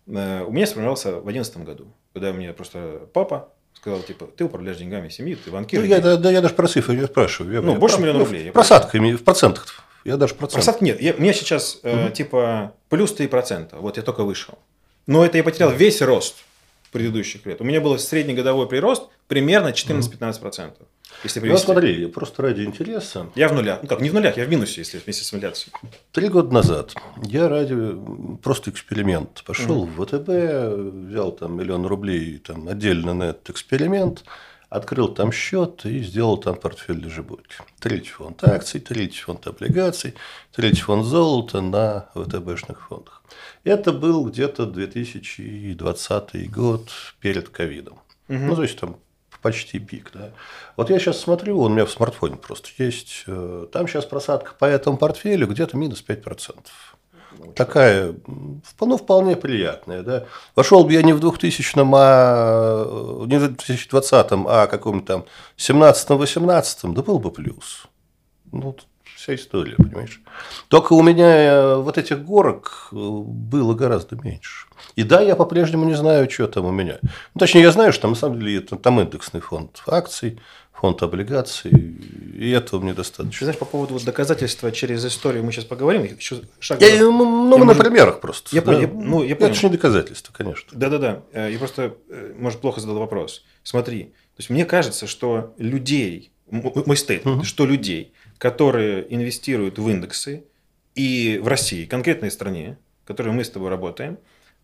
[0.09, 4.79] Э, у меня сформировался в одиннадцатом году, когда мне просто папа сказал, типа, ты управляешь
[4.79, 5.81] деньгами семьи, ты банкир.
[5.81, 7.55] Ну, я, да, да, я даже про цифры не спрашиваю.
[7.55, 8.51] Я, ну, я, больше про, миллиона ну, рублей.
[8.51, 9.85] Просадками, в процентах.
[10.05, 10.65] Я даже процент.
[10.65, 11.01] Просадки нет.
[11.01, 11.89] Я, у меня сейчас, угу.
[11.91, 13.79] э, типа, плюс 3%.
[13.79, 14.59] Вот я только вышел.
[15.07, 16.37] Но это я потерял весь рост
[16.91, 17.61] предыдущих лет.
[17.61, 20.73] У меня был среднегодовой прирост примерно 14-15%.
[21.25, 21.67] Если привести.
[21.67, 23.27] Ну, смотри, просто ради интереса.
[23.35, 23.81] Я в нулях.
[23.83, 25.73] Ну как, не в нулях, я в минусе, если вместе с инфляцией.
[26.13, 27.77] Три года назад я ради
[28.43, 29.91] просто эксперимент пошел mm.
[29.91, 34.25] в ВТБ, взял там миллион рублей там, отдельно на этот эксперимент,
[34.69, 37.57] открыл там счет и сделал там портфель лежебоки.
[37.81, 40.15] Третий фонд акций, третий фонд облигаций,
[40.53, 43.23] третий фонд золота на ВТБшных фондах.
[43.65, 47.99] Это был где-то 2020 год перед ковидом.
[48.29, 48.39] Угу.
[48.39, 48.97] Ну, то есть там
[49.43, 50.11] почти пик.
[50.13, 50.31] Да.
[50.77, 53.25] Вот я сейчас смотрю, он у меня в смартфоне просто есть.
[53.27, 56.57] Э, там сейчас просадка по этому портфелю где-то минус 5%.
[57.39, 60.03] Ну, Такая, ну, вполне приятная.
[60.03, 60.25] Да.
[60.57, 65.25] Вошел бы я не в 2000 а не в 2020, а каком-то там
[65.57, 67.87] 17-18, да был бы плюс.
[68.51, 68.75] Ну,
[69.29, 70.21] вся история, понимаешь?
[70.69, 74.67] Только у меня э, вот этих горок э, было гораздо меньше.
[74.97, 76.99] И да, я по-прежнему не знаю, что там у меня.
[77.03, 80.39] Ну, точнее, я знаю, что там, на самом деле там индексный фонд акций,
[80.73, 83.39] фонд облигаций, и этого мне достаточно.
[83.39, 86.05] Ты знаешь, по поводу вот доказательства через историю мы сейчас поговорим.
[86.05, 87.83] Еще шаг я, ну, ну я, на может...
[87.83, 88.55] примерах просто.
[88.55, 88.73] Я, да?
[88.73, 89.51] я, ну, я понял.
[89.51, 90.71] Это же не доказательство, конечно.
[90.73, 91.23] Да-да-да.
[91.33, 91.97] Э, я просто,
[92.39, 93.45] может, плохо задал вопрос.
[93.63, 97.43] Смотри, то есть мне кажется, что людей, мой стейт, угу.
[97.43, 100.45] что людей, которые инвестируют в индексы
[100.95, 104.19] и в России, конкретной стране, в которой мы с тобой работаем,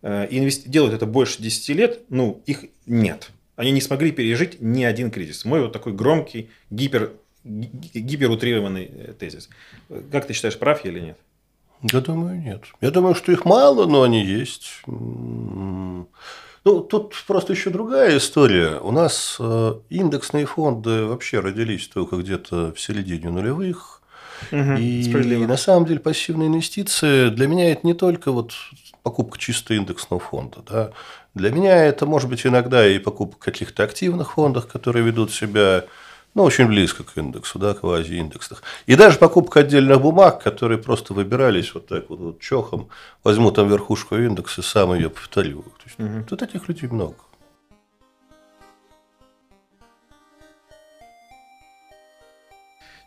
[0.05, 3.31] Э, и делают это больше 10 лет, ну, их нет.
[3.55, 5.45] Они не смогли пережить ни один кризис.
[5.45, 9.49] Мой вот такой громкий, гипер, гиперутрированный э, тезис.
[10.11, 11.17] Как ты считаешь, прав я или нет?
[11.91, 12.65] Я думаю, нет.
[12.81, 14.83] Я думаю, что их мало, но они есть.
[16.65, 18.79] Ну, тут просто еще другая история.
[18.79, 24.01] У нас э, индексные фонды вообще родились только где-то в середине нулевых.
[24.51, 28.53] Угу, и на самом деле пассивные инвестиции для меня это не только вот
[29.03, 30.57] покупка чисто индексного фонда.
[30.67, 30.91] Да.
[31.35, 35.85] Для меня это может быть иногда и покупка каких-то активных фондов, которые ведут себя
[36.35, 38.61] ну, очень близко к индексу, да, квазииндексных.
[38.85, 42.89] И даже покупка отдельных бумаг, которые просто выбирались вот так вот, вот чохом,
[43.23, 45.61] возьму там верхушку индекса, сам ее повторю.
[45.63, 46.25] То есть, угу.
[46.27, 47.15] Тут этих людей много.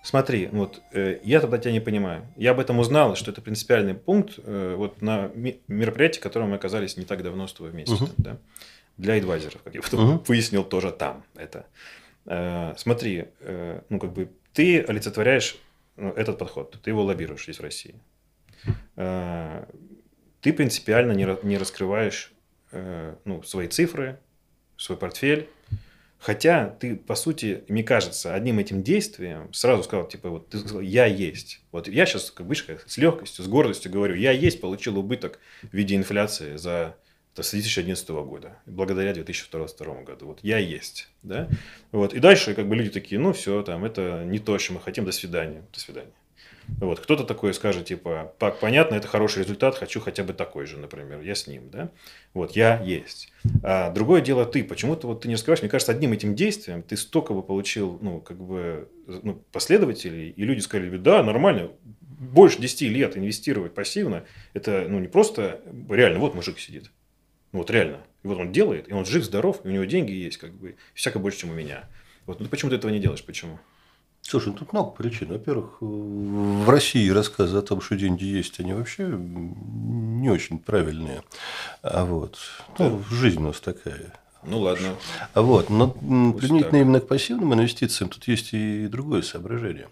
[0.03, 2.27] Смотри, вот э, я тогда тебя не понимаю.
[2.35, 6.57] Я об этом узнал, что это принципиальный пункт э, вот на ми- мероприятии, котором мы
[6.57, 7.93] оказались не так давно с тобой вместе.
[7.93, 8.09] Угу.
[8.17, 8.39] Да?
[8.97, 10.19] Для адвайзеров, как я потом угу.
[10.27, 11.67] пояснил тоже там это.
[12.29, 15.57] Э, смотри, э, ну как бы ты олицетворяешь
[15.97, 17.95] ну, этот подход, ты его лоббируешь здесь в России.
[18.97, 19.65] Э,
[20.43, 22.33] ты принципиально не, раскрываешь
[23.25, 24.21] ну, свои цифры,
[24.77, 25.49] свой портфель,
[26.19, 30.81] Хотя ты, по сути, мне кажется, одним этим действием сразу сказал, типа, вот ты сказал,
[30.81, 31.61] я есть.
[31.71, 35.73] Вот я сейчас, как бы, с легкостью, с гордостью говорю, я есть, получил убыток в
[35.73, 36.97] виде инфляции за
[37.43, 40.27] с 2011 года, благодаря 2022 году.
[40.27, 41.49] Вот я есть, да?
[41.93, 42.15] Вот.
[42.15, 45.05] И дальше как бы люди такие, ну все, там, это не то, что мы хотим,
[45.05, 46.13] до свидания, до свидания.
[46.81, 47.01] Вот.
[47.01, 51.21] Кто-то такой скажет, типа, так, понятно, это хороший результат, хочу хотя бы такой же, например,
[51.23, 51.91] я с ним, да?
[52.35, 53.33] Вот, я есть.
[53.63, 56.97] А другое дело ты, почему-то вот ты не раскрываешь, мне кажется, одним этим действием ты
[56.97, 61.71] столько бы получил, ну, как бы, ну, последователей, и люди сказали да, нормально,
[62.01, 66.91] больше 10 лет инвестировать пассивно, это, ну, не просто, реально, вот мужик сидит,
[67.59, 67.99] вот реально.
[68.23, 70.77] И вот он делает, и он жив, здоров, и у него деньги есть, как бы,
[70.95, 71.85] всяко больше, чем у меня.
[72.27, 73.25] Вот, ну почему ты этого не делаешь?
[73.25, 73.59] Почему?
[74.23, 75.29] Слушай, ну, тут много причин.
[75.29, 81.23] Во-первых, в России рассказы о том, что деньги есть, они вообще не очень правильные.
[81.83, 82.39] А вот.
[82.79, 84.13] Ну, жизнь у нас такая.
[84.45, 84.95] Ну ладно.
[85.35, 89.89] А вот, но применительно именно к пассивным инвестициям тут есть и другое соображение.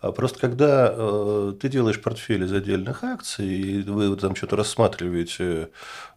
[0.00, 5.70] А просто когда э, ты делаешь портфель из отдельных акций, и вы там что-то рассматриваете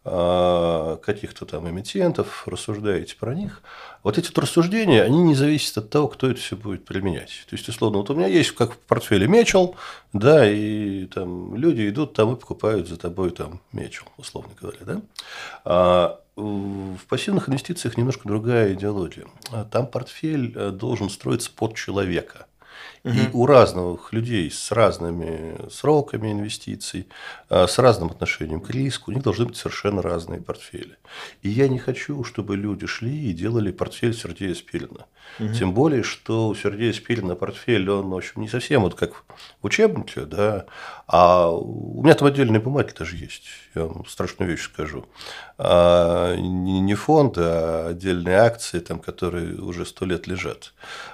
[0.06, 3.64] э, каких-то там эмитентов, рассуждаете про них,
[4.04, 7.46] вот эти вот рассуждения, они не зависят от того, кто это все будет применять.
[7.50, 9.76] То есть, условно, вот у меня есть как в портфеле мечел,
[10.14, 15.02] да, и там люди идут там и покупают за тобой там мечел, условно говоря, да.
[15.66, 19.26] А в пассивных инвестициях немножко другая идеология.
[19.72, 22.46] Там портфель э, должен строиться под человека–
[23.04, 23.14] Угу.
[23.14, 27.08] И у разных людей с разными сроками инвестиций,
[27.50, 30.98] а, с разным отношением к риску, у них должны быть совершенно разные портфели.
[31.42, 35.06] И я не хочу, чтобы люди шли и делали портфель Сергея Спилина.
[35.40, 35.54] Угу.
[35.54, 39.24] Тем более, что у Сергея Спилина портфель, он, в общем, не совсем вот как
[39.62, 40.66] в учебнике, да,
[41.08, 43.44] а у меня там отдельные бумаги даже есть,
[43.76, 45.06] я вам страшную вещь скажу.
[45.58, 50.74] А, не фонд, а отдельные акции, там, которые уже сто лет лежат.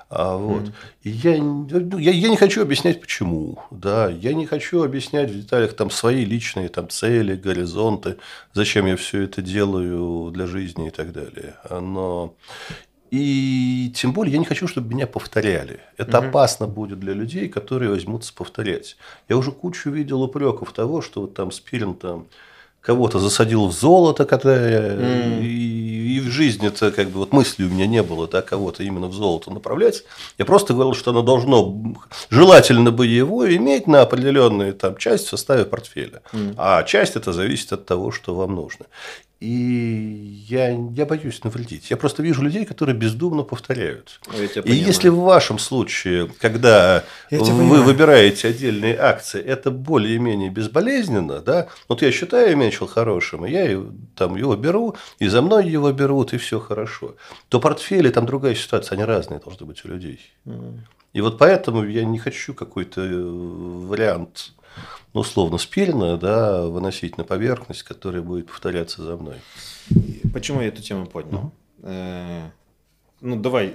[0.09, 0.63] А, вот.
[0.63, 0.73] Mm-hmm.
[1.03, 1.37] И я,
[1.79, 3.59] я, я не хочу объяснять, почему.
[3.71, 4.09] Да?
[4.09, 8.17] Я не хочу объяснять в деталях там, свои личные там, цели, горизонты,
[8.53, 11.55] зачем я все это делаю для жизни и так далее.
[11.69, 12.35] Но
[13.09, 15.79] и тем более я не хочу, чтобы меня повторяли.
[15.97, 16.27] Это угу.
[16.27, 18.97] опасно будет для людей, которые возьмутся повторять.
[19.29, 22.27] Я уже кучу видел упреков того, что вот там Спирин там
[22.81, 25.41] кого-то засадил в золото, когда mm.
[25.41, 25.47] и,
[26.17, 29.07] и в жизни это как бы вот мысли у меня не было, да, кого-то именно
[29.07, 30.03] в золото направлять.
[30.37, 31.95] Я просто говорил, что оно должно,
[32.29, 36.21] желательно бы его иметь на определенную там часть в составе портфеля.
[36.33, 36.55] Mm.
[36.57, 38.85] А часть это зависит от того, что вам нужно.
[39.39, 41.91] И я, я боюсь навредить.
[41.91, 44.19] Я просто вижу людей, которые бездумно повторяют.
[44.65, 51.67] И если в вашем случае, когда я вы выбираете отдельные акции, это более-менее безболезненно, да,
[51.87, 53.83] вот я считаю Менчел хорошим, и я
[54.15, 57.15] там его беру, и за мной его берут, и все хорошо,
[57.49, 60.19] то портфели там другая ситуация, они разные должны быть у людей.
[60.45, 60.79] Mm.
[61.13, 63.23] И вот поэтому я не хочу какой-то э,
[63.87, 64.53] вариант
[65.17, 69.37] ну, условно спильно, да, выносить на поверхность, которая будет повторяться за мной.
[70.31, 71.51] Почему я эту тему поднял?
[71.79, 71.91] Угу.
[73.21, 73.73] Ну, давай,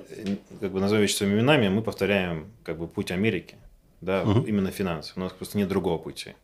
[0.60, 3.56] как бы назовем вещи своими именами, мы повторяем как бы путь Америки,
[4.00, 4.42] да, угу.
[4.42, 5.16] именно финансов.
[5.16, 6.34] У нас просто нет другого пути.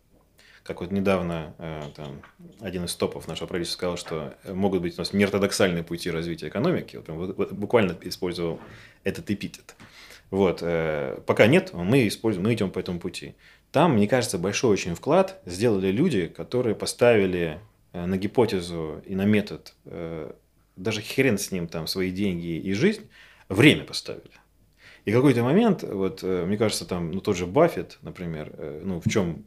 [0.64, 2.20] Как вот недавно э, там,
[2.60, 7.00] один из топов нашего правительства сказал, что могут быть у нас неортодоксальные пути развития экономики.
[7.06, 8.58] Вот, буквально использовал
[9.04, 9.76] этот эпитет.
[10.30, 13.36] Вот, э, пока нет, мы используем, мы идем по этому пути.
[13.72, 17.60] Там, мне кажется, большой очень вклад сделали люди, которые поставили
[17.92, 20.32] э, на гипотезу и на метод, э,
[20.76, 23.08] даже хрен с ним там свои деньги и жизнь,
[23.48, 24.30] время поставили.
[25.04, 28.52] И какой-то момент, вот, э, мне кажется, там, ну, тот же Баффет, например,
[28.82, 29.44] ну, в чем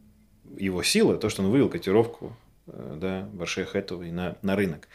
[0.55, 2.35] его сила, то, что он вывел котировку
[2.67, 4.87] да, Барше Хэтовой на, на рынок.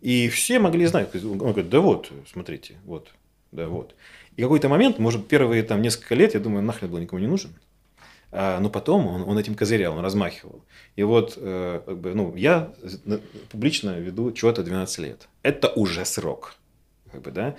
[0.00, 1.14] И все могли знать.
[1.14, 3.10] Он говорит, да вот, смотрите, вот,
[3.52, 3.94] да вот.
[4.36, 7.52] И какой-то момент, может, первые там несколько лет, я думаю, нахрен был никому не нужен.
[8.34, 10.64] А, но потом он, он этим козырял, он размахивал.
[10.96, 12.72] И вот э, как бы, ну, я
[13.50, 15.28] публично веду чего-то 12 лет.
[15.42, 16.54] Это уже срок.
[17.12, 17.56] Как бы, да?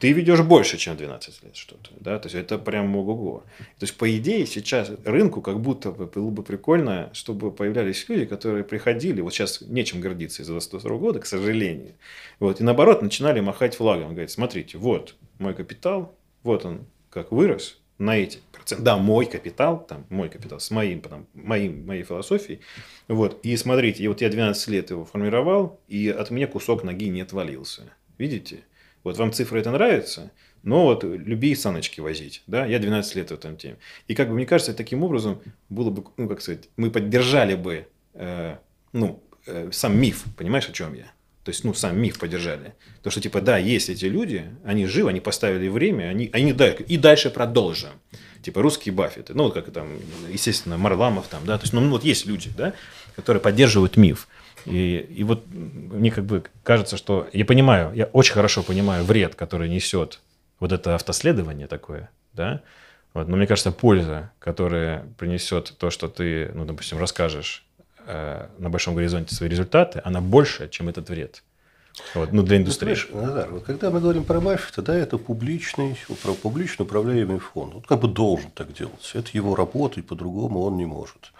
[0.00, 1.90] Ты ведешь больше, чем 12 лет что-то.
[2.00, 2.18] Да?
[2.18, 3.44] То есть это прям ого-го.
[3.78, 8.26] То есть, по идее, сейчас рынку как будто бы было бы прикольно, чтобы появлялись люди,
[8.26, 11.94] которые приходили, вот сейчас нечем гордиться из-за 22 года, к сожалению.
[12.40, 14.10] Вот, и наоборот, начинали махать флагом.
[14.10, 18.84] Говорить, смотрите, вот мой капитал, вот он как вырос, на эти проценты.
[18.84, 22.60] Да, мой капитал, там, мой капитал с моим, там, моим, моей философией.
[23.08, 23.40] Вот.
[23.44, 27.22] И смотрите, и вот я 12 лет его формировал, и от меня кусок ноги не
[27.22, 27.82] отвалился.
[28.18, 28.60] Видите?
[29.04, 30.32] Вот вам цифра это нравится,
[30.62, 32.42] но вот люби саночки возить.
[32.46, 32.66] Да?
[32.66, 33.78] Я 12 лет в этом теме.
[34.08, 37.86] И как бы мне кажется, таким образом было бы, ну, как сказать, мы поддержали бы
[38.14, 38.56] э,
[38.92, 41.12] ну, э, сам миф, понимаешь, о чем я?
[41.46, 42.74] То есть, ну, сам миф поддержали.
[43.04, 46.96] То, что, типа, да, есть эти люди, они живы, они поставили время, они, они и
[46.96, 47.90] дальше продолжим.
[48.42, 49.86] Типа, русские Баффеты, ну, как там,
[50.28, 52.72] естественно, Марламов там, да, то есть, ну, вот есть люди, да,
[53.14, 54.26] которые поддерживают миф.
[54.64, 59.36] И, и вот мне как бы кажется, что я понимаю, я очень хорошо понимаю вред,
[59.36, 60.18] который несет
[60.58, 62.60] вот это автоследование такое, да,
[63.14, 67.65] вот, но мне кажется, польза, которая принесет то, что ты, ну, допустим, расскажешь
[68.06, 71.42] Э, на большом горизонте свои результаты, она больше, чем этот вред.
[72.14, 72.96] Вот, ну, для ну, индустрии.
[73.10, 75.98] Ну, Назар, вот когда мы говорим про Баффета, да, это публичный,
[76.42, 77.74] публично управляемый фонд.
[77.74, 79.10] Он как бы должен так делать.
[79.14, 81.32] Это его работа, и по-другому он не может.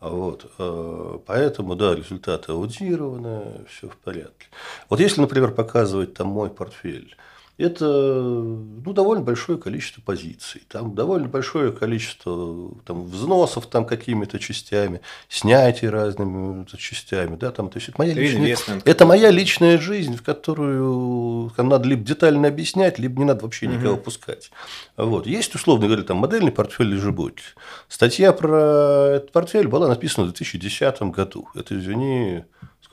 [0.00, 0.50] А вот.
[0.58, 4.46] Э, поэтому, да, результаты аудированы, все в порядке.
[4.88, 7.16] Вот если, например, показывать там мой портфель,
[7.56, 15.00] это ну, довольно большое количество позиций, там довольно большое количество там, взносов там, какими-то частями,
[15.28, 17.36] снятий разными частями.
[17.36, 21.88] Да, там, то есть это, моя личная, это моя личная жизнь, в которую там, надо
[21.88, 24.02] либо детально объяснять, либо не надо вообще никого угу.
[24.02, 24.50] пускать.
[24.96, 25.26] Вот.
[25.26, 27.44] Есть, условно говоря, там, модельный портфель лежебокий.
[27.88, 31.48] Статья про этот портфель была написана в 2010 году.
[31.54, 32.44] Это, извини,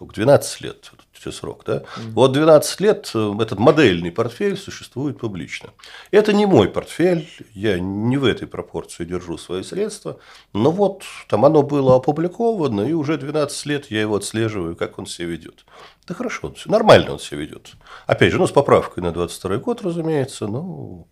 [0.01, 1.77] сколько, 12 лет все срок, да?
[1.77, 2.11] Mm-hmm.
[2.13, 5.69] Вот 12 лет э, этот модельный портфель существует публично.
[6.09, 10.19] Это не мой портфель, я не в этой пропорции держу свои средства,
[10.53, 15.05] но вот там оно было опубликовано, и уже 12 лет я его отслеживаю, как он
[15.05, 15.65] себя ведет.
[16.07, 17.73] Да хорошо, он все, нормально он себя ведет.
[18.07, 21.07] Опять же, ну, с поправкой на 22 год, разумеется, ну...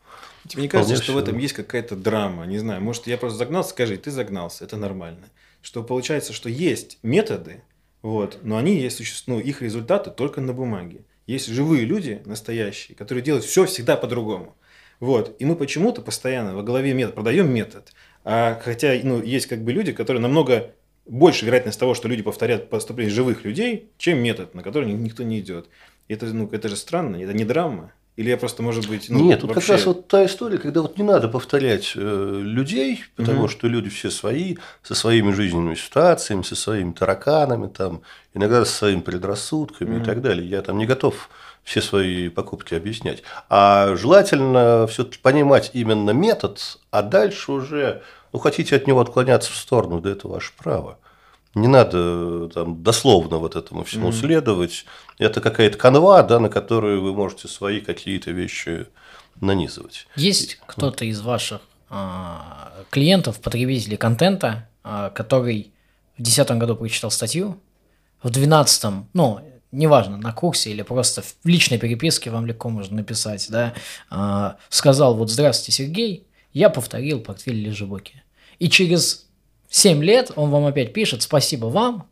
[0.48, 2.48] Тебе не кажется, что в этом есть какая-то драма?
[2.48, 5.30] Не знаю, может, я просто загнался, скажи, ты загнался, это нормально.
[5.62, 7.62] Что получается, что есть методы,
[8.02, 8.40] вот.
[8.44, 11.04] Но они есть, ну, их результаты только на бумаге.
[11.28, 14.56] Есть живые люди, настоящие, которые делают все всегда по-другому.
[15.00, 15.36] Вот.
[15.40, 17.94] И мы почему-то постоянно во голове метод, продаем метод.
[18.24, 20.72] А хотя ну, есть как бы люди, которые намного
[21.06, 25.40] больше вероятность того, что люди повторят поступление живых людей, чем метод, на который никто не
[25.40, 25.70] идет.
[26.08, 27.94] Это, ну, это же странно, это не драма.
[28.20, 29.66] Или я просто, может быть, ну, Нет, тут вообще...
[29.66, 33.48] как раз вот та история, когда вот не надо повторять э, людей, потому угу.
[33.48, 38.02] что люди все свои, со своими жизненными ситуациями, со своими тараканами, там,
[38.34, 40.02] иногда со своими предрассудками угу.
[40.02, 40.46] и так далее.
[40.46, 41.30] Я там не готов
[41.64, 43.24] все свои покупки объяснять.
[43.48, 46.60] А желательно все-таки понимать именно метод,
[46.92, 48.02] а дальше уже,
[48.34, 51.00] ну, хотите от него отклоняться в сторону, да это ваше право.
[51.60, 54.20] Не надо там, дословно вот этому всему mm-hmm.
[54.20, 54.86] следовать.
[55.18, 58.88] Это какая-то канва, да, на которую вы можете свои какие-то вещи
[59.42, 60.08] нанизывать.
[60.16, 65.72] Есть кто-то из ваших а, клиентов, потребителей контента, а, который
[66.18, 67.60] в 2010 году прочитал статью,
[68.22, 69.40] в 2012, ну,
[69.72, 73.74] неважно, на курсе или просто в личной переписке вам легко можно написать, да,
[74.10, 78.24] а, сказал, вот, здравствуйте, Сергей, я повторил портфель Лежебоки.
[78.58, 79.29] И через
[79.70, 82.10] 7 лет он вам опять пишет, спасибо вам,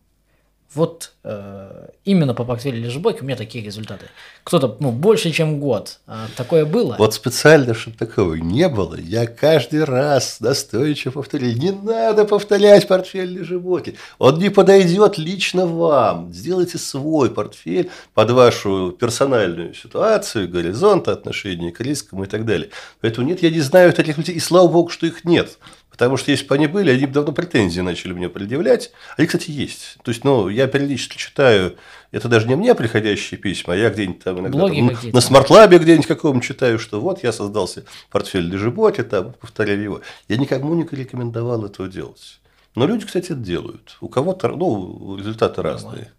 [0.74, 4.08] вот э, именно по портфелю Лежбоки у меня такие результаты.
[4.44, 6.00] Кто-то, ну, больше, чем год.
[6.08, 6.98] А такое было.
[7.00, 13.40] Вот специально, чтобы такого не было, я каждый раз настойчиво повторяю, не надо повторять портфель
[13.40, 13.96] Лежбоки.
[14.20, 16.34] Он не подойдет лично вам.
[16.34, 22.70] Сделайте свой портфель под вашу персональную ситуацию, горизонт, отношения к рискам и так далее.
[23.00, 25.58] Поэтому нет, я не знаю таких людей, и слава богу, что их нет.
[25.98, 28.92] Потому что если бы они были, они бы давно претензии начали мне предъявлять.
[29.18, 29.98] Они, кстати, есть.
[30.04, 31.76] То есть, ну, я периодически читаю,
[32.12, 36.06] это даже не мне приходящие письма, а я где-нибудь там иногда там, на смартлабе где-нибудь
[36.06, 40.02] каком читаю, что вот я создался портфель Лежеботи, там, повторяю его.
[40.28, 42.42] Я никому не рекомендовал этого делать.
[42.76, 43.98] Но люди, кстати, это делают.
[44.00, 46.12] У кого-то, ну, результаты разные.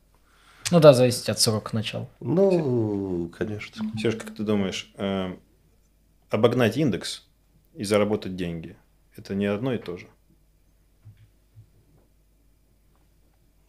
[0.72, 2.09] Ну да, зависит от срока начала.
[2.18, 3.81] Ну, конечно.
[3.97, 5.35] Сереж, как ты думаешь, э,
[6.31, 7.22] обогнать индекс
[7.76, 8.76] и заработать деньги–
[9.19, 10.07] это не одно и то же.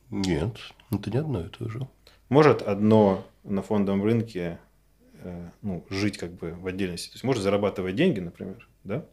[0.09, 0.57] Нет,
[0.91, 1.87] это не одно и то же.
[2.29, 4.59] Может одно на фондовом рынке
[5.21, 7.09] э, ну, жить как бы в отдельности.
[7.09, 9.05] То есть может зарабатывать деньги, например, да?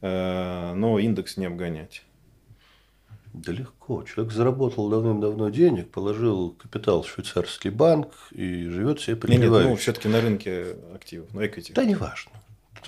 [0.00, 2.02] Э, но индекс не обгонять.
[3.34, 4.02] Да легко.
[4.04, 9.68] Человек заработал давным-давно денег, положил капитал в швейцарский банк и живет себе Нет, нет, припеваючи.
[9.68, 11.74] ну, все-таки на рынке активов, на equity.
[11.74, 12.32] Да, неважно.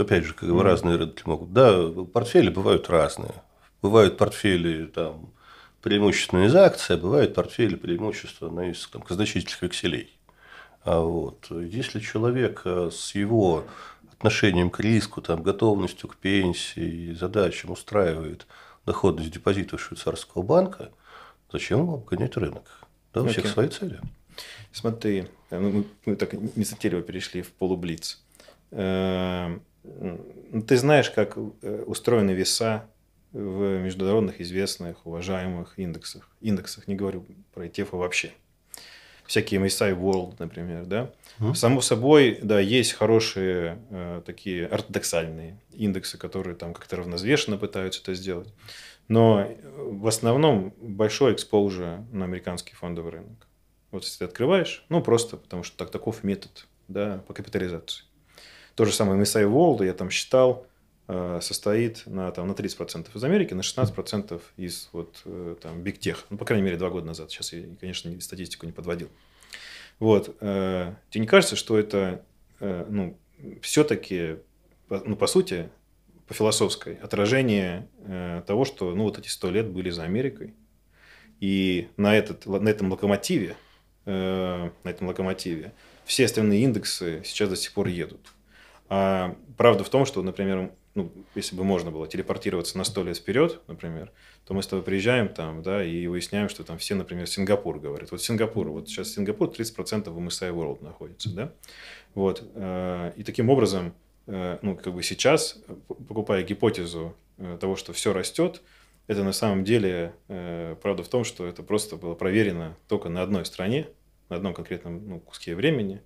[0.01, 1.53] Опять же, как бы разные рынки могут.
[1.53, 3.35] Да, портфели бывают разные.
[3.83, 5.33] Бывают портфели там
[5.83, 10.19] преимущественно из акций, а бывают портфели преимущественно из там, казначительных векселей.
[10.83, 13.65] А вот если человек э, с его
[14.13, 18.47] отношением к риску, там, готовностью к пенсии и задачам устраивает
[18.87, 20.91] доходность депозитов швейцарского банка,
[21.53, 22.65] зачем ему обгонять рынок?
[23.13, 23.53] Да, у всех Окей.
[23.53, 24.01] свои цели.
[24.73, 28.23] Смотри, э, ну, мы, мы так инициативу перешли в полублиц.
[30.01, 32.89] М, Ты знаешь, как э, устроены веса
[33.33, 36.29] в международных известных, уважаемых индексах.
[36.41, 38.33] Индексах, не говорю про ETF вообще.
[39.27, 41.11] Всякие MSCI World, например, да.
[41.39, 41.55] Мгм.
[41.55, 48.15] Само собой, да, есть хорошие э, такие ортодоксальные индексы, которые там как-то равнозвешенно пытаются это
[48.15, 48.49] сделать.
[49.09, 53.47] Но э, в основном большой экспоужер на американский фондовый рынок.
[53.91, 58.05] Вот если ты открываешь, ну просто потому что так, таков метод да, по капитализации.
[58.79, 60.65] То же самое MSCI World, я там считал,
[61.09, 65.99] э, состоит на, там, на 30% из Америки, на 16% из вот, э, там, Big
[65.99, 66.17] Tech.
[66.31, 67.33] Ну, по крайней мере, два года назад.
[67.33, 69.09] Сейчас я, конечно, не- статистику не подводил.
[69.99, 70.37] Вот.
[70.41, 72.25] э, Тебе не кажется, что это
[72.61, 73.19] ну,
[73.63, 74.37] все-таки,
[74.89, 75.71] ну, по сути,
[76.29, 77.89] по философской, отражение
[78.47, 80.55] того, что ну, вот эти сто лет были за Америкой.
[81.41, 83.57] И на, этот, на этом локомотиве,
[84.05, 85.73] на этом локомотиве
[86.05, 88.21] все остальные индексы сейчас до сих пор едут.
[88.89, 93.17] А правда в том, что, например, ну, если бы можно было телепортироваться на сто лет
[93.17, 94.11] вперед, например,
[94.45, 98.11] то мы с тобой приезжаем там, да, и выясняем, что там все, например, Сингапур говорят.
[98.11, 101.53] Вот Сингапур, вот сейчас Сингапур 30% в MSCI World находится, да.
[102.15, 102.43] Вот.
[102.55, 103.95] э, И таким образом,
[104.27, 108.63] э, ну, как бы сейчас, покупая гипотезу э, того, что все растет,
[109.07, 113.47] это на самом деле правда в том, что это просто было проверено только на одной
[113.47, 113.89] стране,
[114.29, 116.03] на одном конкретном ну, куске времени.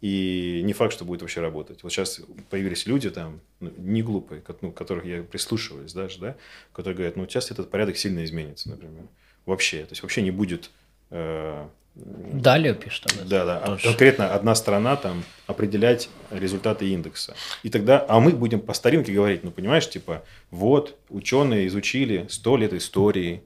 [0.00, 1.82] И не факт, что будет вообще работать.
[1.82, 2.20] Вот сейчас
[2.50, 6.36] появились люди там, ну, не глупые, ну, которых я прислушиваюсь даже, да,
[6.72, 9.04] которые говорят, ну, сейчас этот порядок сильно изменится, например.
[9.44, 9.78] Вообще.
[9.84, 10.70] То есть, вообще не будет...
[11.10, 13.28] э, Далее пишет об этом.
[13.28, 13.58] да, да.
[13.58, 13.88] а Тоже.
[13.88, 17.34] Конкретно одна страна там определять результаты индекса.
[17.64, 20.22] И тогда, а мы будем по старинке говорить, ну, понимаешь, типа,
[20.52, 23.42] вот, ученые изучили 100 лет истории,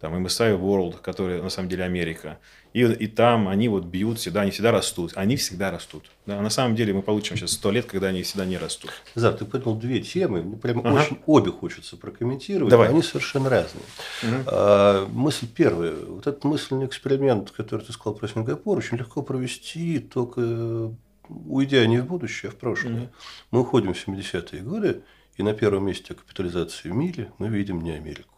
[0.00, 2.38] там, MSI World, который на самом деле Америка.
[2.72, 5.12] И, и там они вот бьют всегда, они всегда растут.
[5.16, 6.10] Они всегда растут.
[6.26, 8.90] Да, на самом деле мы получим сейчас 100 лет, когда они всегда не растут.
[9.16, 11.00] Зар, ты поднял две темы, мне прямо Ага.
[11.00, 12.90] очень обе хочется прокомментировать, Давай.
[12.90, 13.84] они совершенно разные.
[14.22, 14.42] Мгм.
[14.46, 15.94] А, мысль первая.
[15.96, 20.92] Вот этот мысленный эксперимент, который ты сказал про Сингапур, очень легко провести, только
[21.28, 22.92] уйдя не в будущее, а в прошлое.
[22.94, 23.08] Мгм.
[23.50, 25.02] Мы уходим в 70-е годы,
[25.36, 28.34] и на первом месте капитализации в мире мы видим не Америку,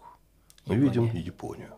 [0.67, 0.89] мы Япония.
[0.89, 1.71] видим Японию.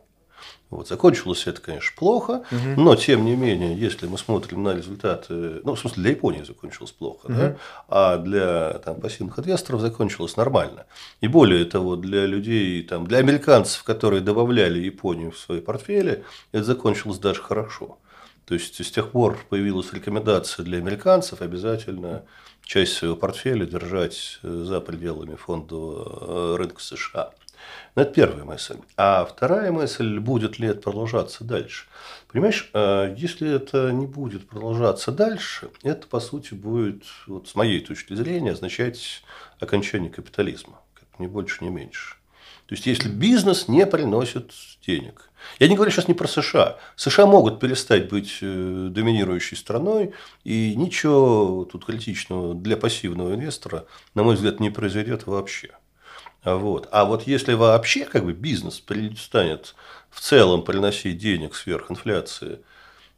[0.70, 0.88] Вот.
[0.88, 2.42] Закончилось это, конечно, плохо,
[2.76, 6.90] но, тем не менее, если мы смотрим на результаты, ну, в смысле, для Японии закончилось
[6.90, 7.56] плохо, да,
[7.88, 10.86] а для там, пассивных инвесторов закончилось нормально.
[11.20, 16.64] И более того, для людей, там, для американцев, которые добавляли Японию в свои портфели, это
[16.64, 17.98] закончилось даже хорошо.
[18.46, 22.24] То есть, с тех пор появилась рекомендация для американцев обязательно
[22.62, 27.30] часть своего портфеля держать э, за пределами фондового э, рынка США.
[27.94, 28.78] Ну, это первая мысль.
[28.96, 31.86] А вторая мысль, будет ли это продолжаться дальше.
[32.28, 37.80] Понимаешь, э, если это не будет продолжаться дальше, это, по сути, будет, вот с моей
[37.80, 39.22] точки зрения, означать
[39.60, 40.80] окончание капитализма.
[40.94, 42.16] Как ни больше, ни меньше.
[42.66, 44.52] То есть, если бизнес не приносит
[44.86, 45.30] денег.
[45.58, 46.78] Я не говорю сейчас не про США.
[46.96, 54.22] США могут перестать быть э, доминирующей страной, и ничего тут критичного для пассивного инвестора, на
[54.22, 55.72] мой взгляд, не произойдет вообще.
[56.44, 59.74] А вот, а вот если вообще как бы бизнес перестанет
[60.10, 62.60] в целом приносить денег сверх инфляции,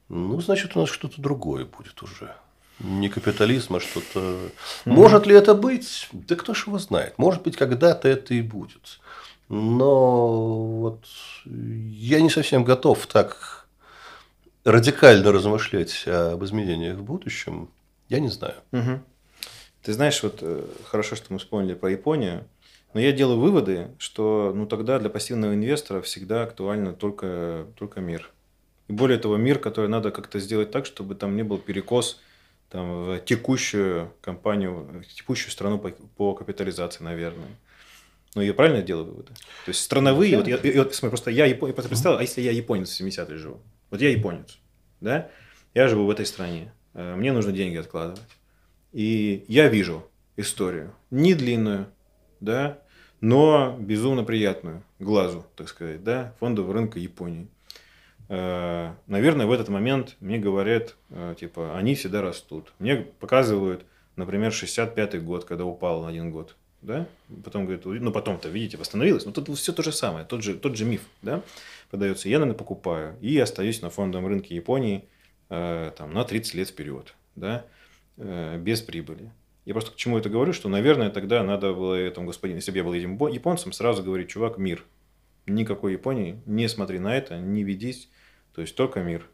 [0.08, 2.34] ну, значит, у нас что-то другое будет уже.
[2.78, 4.50] Не капитализм, а что-то...
[4.84, 6.08] Может ли это быть?
[6.12, 7.18] Да кто ж его знает.
[7.18, 9.00] Может быть, когда-то это и будет.
[9.48, 11.04] Но вот
[11.44, 13.66] я не совсем готов так
[14.64, 17.70] радикально размышлять об изменениях в будущем.
[18.08, 18.56] Я не знаю.
[18.70, 19.04] Мгм.
[19.82, 22.44] Ты знаешь, вот э, хорошо, что мы вспомнили про Японию,
[22.96, 28.32] но я делаю выводы, что ну тогда для пассивного инвестора всегда актуально только, только мир.
[28.88, 32.22] И более того, мир, который надо как-то сделать так, чтобы там не был перекос
[32.70, 37.50] там, в текущую компанию, в текущую страну по, по капитализации, наверное.
[38.34, 39.34] Ну, я правильно делаю выводы?
[39.66, 42.50] То есть, страновые, вот, я, вот смотри, просто я японец, просто представил, а если я
[42.50, 43.60] японец в 70-е живу?
[43.90, 44.56] Вот я японец,
[45.02, 45.30] да?
[45.74, 48.22] Я живу в этой стране, э, мне нужно деньги откладывать.
[48.94, 50.02] И я вижу
[50.38, 51.88] историю, не длинную,
[52.40, 52.78] да,
[53.20, 57.48] но безумно приятную глазу, так сказать, да, фондового рынка Японии.
[58.28, 62.72] Э, наверное, в этот момент мне говорят, э, типа, они всегда растут.
[62.78, 63.84] Мне показывают,
[64.16, 67.06] например, 65-й год, когда упал на один год, да,
[67.44, 70.76] потом говорят, ну потом-то, видите, восстановилось, но тут все то же самое, тот же, тот
[70.76, 71.42] же миф, да,
[71.90, 72.28] продается.
[72.28, 75.04] Я, наверное, покупаю и остаюсь на фондовом рынке Японии
[75.48, 77.64] э, там, на 30 лет вперед, да,
[78.16, 79.30] без прибыли.
[79.66, 82.78] Я просто к чему это говорю, что, наверное, тогда надо было этому господину, если бы
[82.78, 84.84] я был этим японцем, сразу говорить, чувак, мир.
[85.46, 88.08] Никакой Японии, не смотри на это, не ведись.
[88.54, 89.28] То есть только мир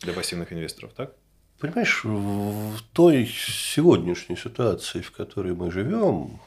[0.00, 1.14] для пассивных инвесторов, так?
[1.58, 6.40] Понимаешь, в той сегодняшней ситуации, в которой мы живем,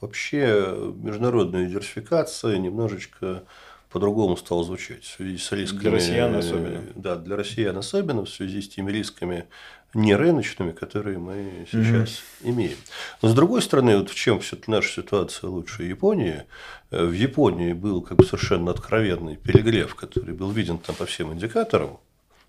[0.00, 3.44] вообще международная диверсификация немножечко
[3.90, 5.80] по-другому стала звучать в связи с рисками.
[5.80, 6.82] Для россиян особенно.
[6.96, 9.46] Да, для россиян особенно в связи с теми рисками
[9.94, 12.50] нерыночными, которые мы сейчас mm-hmm.
[12.50, 12.78] имеем.
[13.22, 16.44] Но с другой стороны, вот в чем все-таки наша ситуация лучше Японии?
[16.90, 21.32] Э, в Японии был как бы совершенно откровенный перегрев, который был виден там по всем
[21.32, 21.98] индикаторам,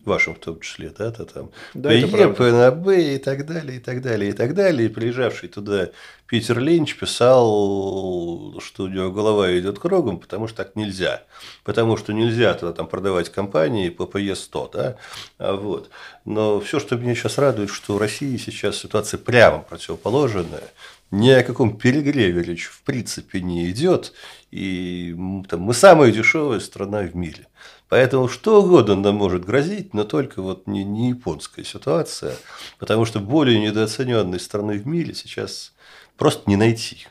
[0.05, 4.01] вашим в том числе, да, то там да, ПЕ, ПНБ и так далее, и так
[4.01, 4.87] далее, и так далее.
[4.87, 5.89] И приезжавший туда
[6.27, 11.23] Питер Линч писал, что у него голова идет кругом, потому что так нельзя.
[11.63, 14.97] Потому что нельзя тогда там продавать компании по ПЕ-100, да,
[15.37, 15.89] а вот.
[16.25, 20.63] Но все, что меня сейчас радует, что в России сейчас ситуация прямо противоположная,
[21.11, 24.13] ни о каком перегреве речь в принципе не идет,
[24.55, 25.13] и
[25.49, 27.47] там, мы самая дешевая страна в мире.
[27.89, 32.35] Поэтому что угодно нам может грозить, но только вот не, не японская ситуация,
[32.79, 35.73] потому что более недооцененной страны в мире сейчас
[36.15, 37.07] просто не найти.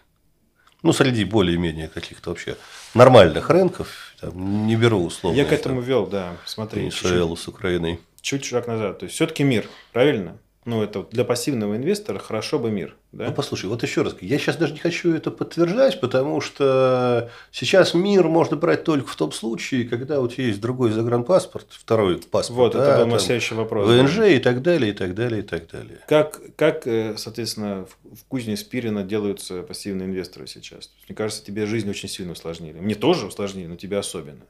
[0.82, 2.56] Ну, среди более-менее каких-то вообще
[2.94, 5.36] нормальных рынков, там, не беру условно.
[5.36, 6.80] Я к этому там, вел, да, смотри.
[6.80, 8.00] Венесуэлу с Украиной.
[8.22, 9.00] Чуть шаг назад.
[9.00, 10.38] То есть, все-таки мир, правильно?
[10.64, 12.96] Ну, это для пассивного инвестора хорошо бы мир.
[13.12, 13.26] Да?
[13.26, 17.92] Ну, послушай, вот еще раз, я сейчас даже не хочу это подтверждать, потому что сейчас
[17.92, 22.56] мир можно брать только в том случае, когда у тебя есть другой загранпаспорт, второй паспорт.
[22.56, 23.88] Вот, да, это был мой следующий вопрос.
[23.88, 24.26] ВНЖ да.
[24.28, 25.98] и так далее, и так далее, и так далее.
[26.08, 30.90] Как, как э, соответственно, в кузне Спирина делаются пассивные инвесторы сейчас?
[31.08, 32.78] Мне кажется, тебе жизнь очень сильно усложнили.
[32.78, 34.44] Мне тоже усложнили, но тебе особенно.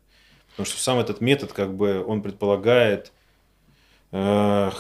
[0.50, 3.10] Потому что сам этот метод, как бы, он предполагает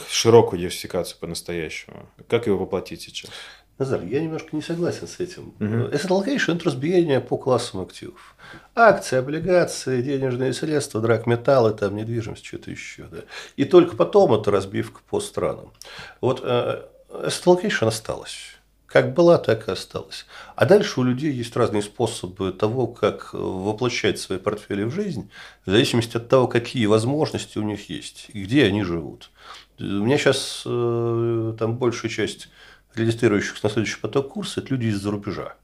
[0.08, 2.08] широкую диверсификацию по-настоящему.
[2.28, 3.30] Как его воплотить сейчас?
[3.78, 5.52] Назар, я немножко не согласен с этим.
[5.58, 5.92] Uh-huh.
[5.92, 8.36] Asset allocation– это разбиение по классам активов.
[8.76, 13.08] Акции, облигации, денежные средства, драгметаллы, там, недвижимость, что-то еще.
[13.10, 13.18] Да.
[13.56, 15.72] И только потом это разбивка по странам.
[16.20, 18.53] Вот э, asset allocation осталось.
[18.94, 20.24] Как была, так и осталась.
[20.54, 25.32] А дальше у людей есть разные способы того, как воплощать свои портфели в жизнь,
[25.66, 29.32] в зависимости от того, какие возможности у них есть и где они живут.
[29.80, 32.50] У меня сейчас э, там большая часть
[32.94, 35.56] регистрирующихся на следующий поток курса– это люди из-за рубежа.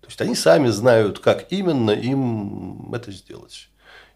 [0.00, 3.68] То есть они сами знают, как именно им это сделать.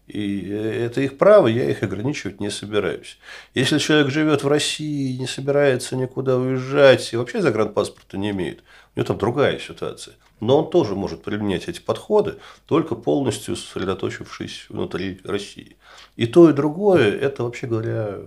[0.07, 3.19] И это их право, я их ограничивать не собираюсь.
[3.53, 8.63] Если человек живет в России, не собирается никуда уезжать и вообще загранпаспорта не имеет,
[8.95, 10.15] у него там другая ситуация.
[10.39, 12.35] Но он тоже может применять эти подходы,
[12.67, 15.75] только полностью сосредоточившись внутри России.
[16.15, 18.17] И то, и другое– это, вообще говоря,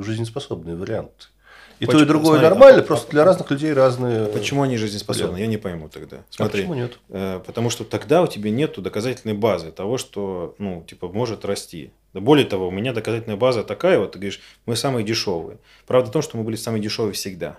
[0.00, 1.26] жизнеспособные варианты.
[1.80, 4.26] И почему, то, и другое смотри, нормально, а, просто для разных людей разные.
[4.26, 5.38] Почему они жизнеспособны?
[5.38, 6.18] Я не пойму тогда.
[6.18, 6.98] А смотри, а почему нет?
[7.08, 11.92] Э, потому что тогда у тебя нет доказательной базы того, что, ну, типа, может расти.
[12.14, 15.58] Да более того, у меня доказательная база такая, вот ты говоришь, мы самые дешевые.
[15.86, 17.58] Правда в том, что мы были самые дешевые всегда.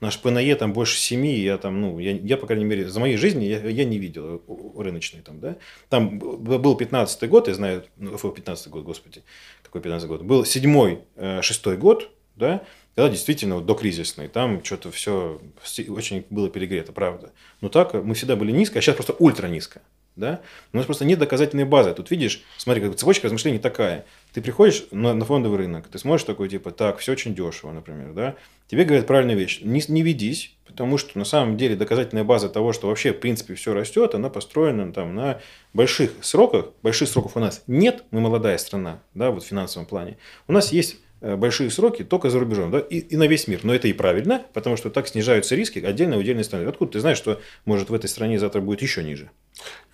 [0.00, 3.16] Наш ПНЕ там больше семи, я там, ну, я, я по крайней мере, за моей
[3.16, 4.42] жизни я, я не видел
[4.76, 5.56] рыночный там, да.
[5.90, 9.22] Там был 15-й год, я знаю, ну, 15-й год, господи,
[9.62, 10.22] какой 15-й год.
[10.22, 12.64] Был седьмой, э, шестой год, да,
[12.94, 15.40] когда действительно вот, докризисный, там что-то все
[15.88, 17.32] очень было перегрето, правда.
[17.60, 19.80] Но так мы всегда были низко, а сейчас просто ультра низко.
[20.14, 20.42] Да?
[20.74, 21.94] У нас просто нет доказательной базы.
[21.94, 24.04] Тут видишь, смотри, как цепочка размышлений такая.
[24.34, 28.12] Ты приходишь на, на фондовый рынок, ты смотришь такой, типа, так, все очень дешево, например,
[28.12, 28.36] да?
[28.66, 29.60] Тебе говорят правильную вещь.
[29.62, 33.54] Не, не ведись, потому что на самом деле доказательная база того, что вообще в принципе
[33.54, 35.40] все растет, она построена там на
[35.72, 36.66] больших сроках.
[36.82, 40.18] Больших сроков у нас нет, мы молодая страна, да, вот в финансовом плане.
[40.46, 43.60] У нас есть Э, большие сроки только за рубежом, да, и, и на весь мир.
[43.62, 46.66] Но это и правильно, потому что так снижаются риски отдельно отдельной стране.
[46.66, 49.30] Откуда ты знаешь, что может в этой стране завтра будет еще ниже?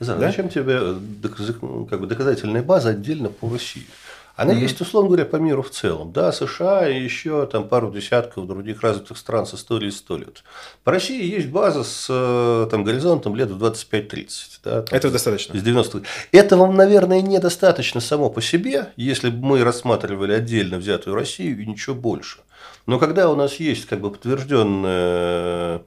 [0.01, 0.29] Знаю, да?
[0.29, 3.85] Зачем тебе э, как бы, доказательная база отдельно по России?
[4.39, 4.61] Она mm-hmm.
[4.61, 6.13] есть, условно говоря, по миру в целом.
[6.13, 10.45] Да, США и еще там пару десятков других развитых стран с историей 100 лет.
[10.85, 14.29] По России есть база с э, там, горизонтом лет в 25-30.
[14.63, 15.57] Да, там, Это достаточно.
[15.57, 21.61] Из 90 Этого, наверное, недостаточно само по себе, если бы мы рассматривали отдельно взятую Россию
[21.61, 22.39] и ничего больше.
[22.87, 25.83] Но когда у нас есть как бы подтвержденная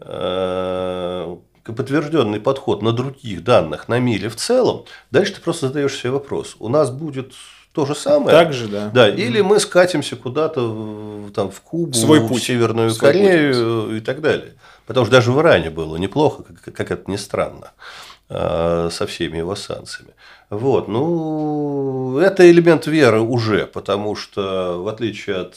[0.00, 6.10] э, подтвержденный подход на других данных на мире в целом, дальше ты просто задаешь себе
[6.10, 6.56] вопрос.
[6.58, 7.32] У нас будет
[7.76, 8.30] то же самое.
[8.30, 8.90] Так же, да.
[8.92, 12.42] Да, или мы скатимся куда-то там, в Кубу, Свой путь.
[12.42, 13.96] в Северную Свой Корею путь.
[13.98, 14.54] и так далее.
[14.86, 17.72] Потому что даже в Иране было неплохо, как, как это ни странно,
[18.30, 20.14] а, со всеми его санкциями.
[20.48, 25.56] Вот, ну, это элемент веры уже, потому что в отличие от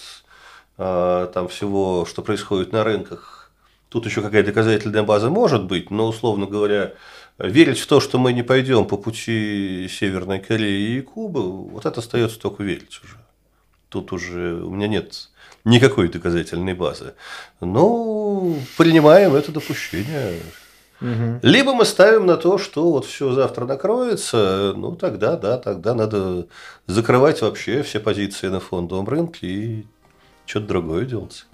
[0.77, 3.39] а, там всего, что происходит на рынках,
[3.89, 6.93] Тут еще какая-то доказательная база может быть, но, условно говоря,
[7.39, 11.99] верить в то, что мы не пойдем по пути Северной Кореи и Кубы, вот это
[12.01, 13.15] остается только верить уже.
[13.89, 15.29] Тут уже у меня нет
[15.63, 17.13] никакой доказательной базы.
[17.59, 20.39] Но принимаем это допущение.
[21.01, 21.39] Угу.
[21.43, 26.47] Либо мы ставим на то, что вот все завтра накроется, ну тогда, да, тогда надо
[26.87, 29.87] закрывать вообще все позиции на фондовом рынке и
[30.45, 31.45] что-то другое делать.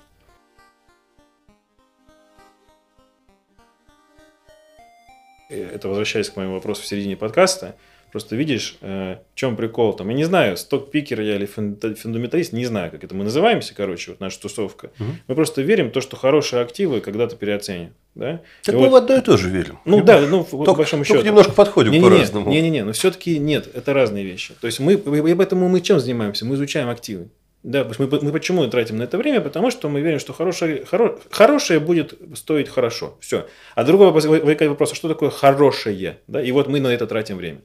[5.49, 7.75] Это возвращаясь к моему вопросу в середине подкаста,
[8.11, 10.07] просто видишь, э, в чем прикол там.
[10.07, 14.21] Я не знаю, сток-пикер я или фундаменталист, не знаю, как это мы называемся, короче, вот
[14.21, 14.91] наша тусовка.
[14.99, 15.09] Угу.
[15.27, 17.91] Мы просто верим в то, что хорошие активы когда-то переоценят.
[18.15, 18.41] Да?
[18.63, 19.79] Так и мы вот, в одно и то же верим.
[19.83, 21.21] Ну да, ну только, по большому счету.
[21.23, 22.49] немножко подходим не, по-разному.
[22.49, 24.53] Не-не-не, но все-таки нет, это разные вещи.
[24.61, 26.45] То есть мы, поэтому мы чем занимаемся?
[26.45, 27.27] Мы изучаем активы.
[27.65, 29.41] Да, мы, мы почему тратим на это время?
[29.41, 33.17] Потому что мы верим, что хорошее, хоро, хорошее будет стоить хорошо.
[33.19, 33.47] Все.
[33.73, 36.19] А другой вопрос, возникает вопрос, а что такое хорошее?
[36.27, 36.43] Да?
[36.43, 37.61] И вот мы на это тратим время.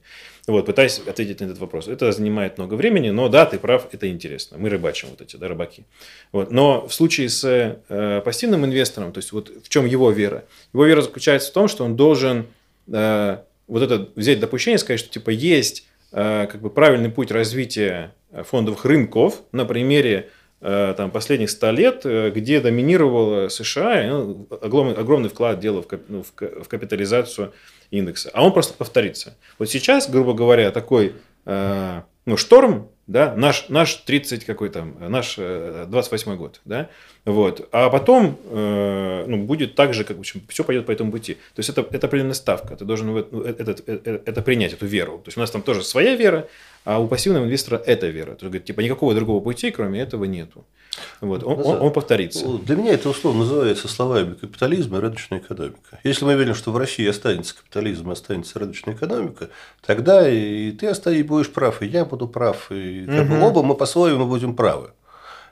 [0.46, 1.86] Вот, пытаюсь ответить на этот вопрос.
[1.86, 4.56] Это занимает много времени, но да, ты прав, это интересно.
[4.56, 5.84] Мы рыбачим вот эти, да, рыбаки.
[6.32, 6.50] Вот.
[6.50, 10.44] Но в случае с э, пассивным инвестором, то есть вот в чем его вера?
[10.72, 12.46] Его вера заключается в том, что он должен
[12.90, 13.36] э,
[13.68, 19.42] вот это взять допущение, сказать, что типа есть как бы правильный путь развития фондовых рынков
[19.52, 20.30] на примере
[20.60, 25.88] э, там, последних 100 лет, э, где доминировала США, ну, огромный, огромный вклад делал в,
[26.08, 27.52] ну, в капитализацию
[27.90, 28.30] индекса.
[28.32, 29.36] А он просто повторится.
[29.58, 31.14] Вот сейчас, грубо говоря, такой
[31.46, 36.88] э, ну, шторм, да, наш, наш 30 какой там, наш 28 год, да,
[37.24, 41.10] вот, а потом э, ну, будет так же, как в общем, все пойдет по этому
[41.10, 41.34] пути.
[41.34, 45.18] То есть это, это определенная ставка, ты должен ну, это, это, это принять, эту веру.
[45.18, 46.48] То есть у нас там тоже своя вера,
[46.84, 48.26] а у пассивного инвестора это вера.
[48.26, 50.64] То есть, говорит, типа, никакого другого пути, кроме этого, нету.
[51.20, 52.46] Вот, он, он, он повторится.
[52.58, 56.00] Для меня это условно называется словами капитализм и рыночная экономика.
[56.02, 59.50] Если мы верим, что в России останется капитализм останется рыночная экономика,
[59.84, 63.34] тогда и ты останешься, будешь прав, и я буду прав, и как угу.
[63.34, 64.90] бы, оба мы по-своему будем правы.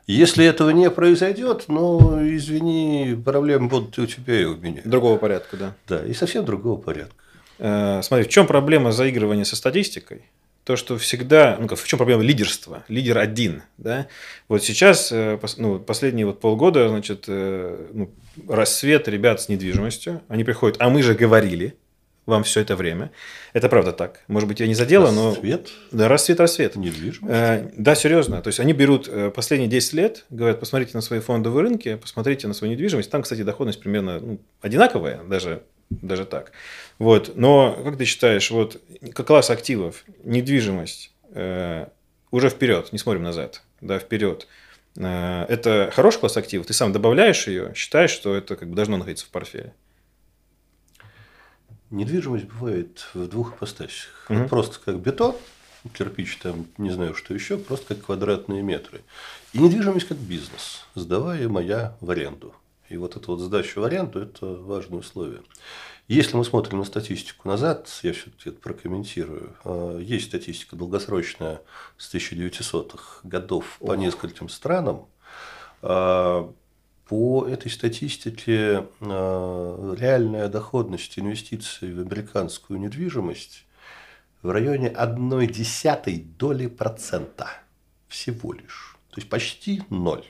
[0.07, 4.81] Если этого не произойдет, ну, извини, проблемы будут и у тебя, и у меня.
[4.85, 5.75] Другого порядка, да.
[5.87, 7.15] Да, и совсем другого порядка.
[7.59, 10.23] Э, смотри, в чем проблема заигрывания со статистикой?
[10.69, 12.85] То, что всегда, ну, в чем проблема лидерства?
[12.89, 14.07] Лидер один, да?
[14.49, 18.11] Вот сейчас, э, ну, последние вот полгода, значит, э, ну,
[18.47, 21.75] рассвет ребят с недвижимостью, они приходят, а мы же говорили
[22.27, 23.13] вам все это время.
[23.55, 24.21] Это правда так.
[24.29, 25.31] Может быть, я не задела, но...
[25.31, 25.71] Рассвет?
[25.91, 26.77] Да, рассвет, рассвет.
[26.77, 27.35] Недвижимость?
[27.35, 28.43] Э, да, серьезно.
[28.43, 32.53] То есть, они берут последние 10 лет, говорят, посмотрите на свои фондовые рынки, посмотрите на
[32.53, 33.11] свою недвижимость.
[33.11, 36.53] Там, кстати, доходность примерно ну, одинаковая, даже даже так.
[36.99, 37.33] Вот.
[37.37, 38.81] Но как ты считаешь, вот
[39.15, 41.87] как класс активов, недвижимость, э,
[42.31, 44.47] уже вперед, не смотрим назад, да, вперед.
[44.97, 48.97] Э, это хороший класс активов, ты сам добавляешь ее, считаешь, что это как бы должно
[48.97, 49.73] находиться в портфеле?
[51.91, 54.27] Недвижимость бывает в двух ипостасях.
[54.29, 54.39] Угу.
[54.41, 55.35] Вот просто как бетон,
[55.95, 59.01] кирпич, там, не знаю, что еще, просто как квадратные метры.
[59.55, 62.55] И недвижимость как бизнес, сдаваемая в аренду.
[62.89, 65.43] И вот эта вот сдача в аренду– это важное условие.
[66.09, 69.55] Если мы смотрим на статистику назад, я все-таки это прокомментирую.
[69.65, 71.61] А, есть статистика долгосрочная
[71.99, 75.07] с 1900-х годов по нескольким странам.
[75.83, 76.51] А,
[77.07, 83.67] по этой статистике а, реальная доходность инвестиций в американскую недвижимость
[84.41, 87.49] в районе 1 десятой доли процента
[88.09, 88.97] всего лишь.
[89.11, 90.25] То есть почти ноль.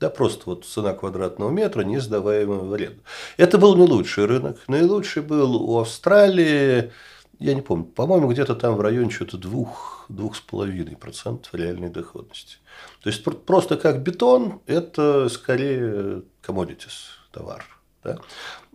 [0.00, 3.02] Да, просто вот цена квадратного метра, не сдаваемая в аренду.
[3.36, 4.60] Это был не лучший рынок.
[4.68, 6.92] Наилучший был у Австралии,
[7.38, 11.88] я не помню, по-моему, где-то там в районе что-то двух, двух с половиной процентов реальной
[11.88, 12.56] доходности.
[13.02, 17.64] То есть, просто как бетон, это скорее commodities, товар.
[18.02, 18.18] Да?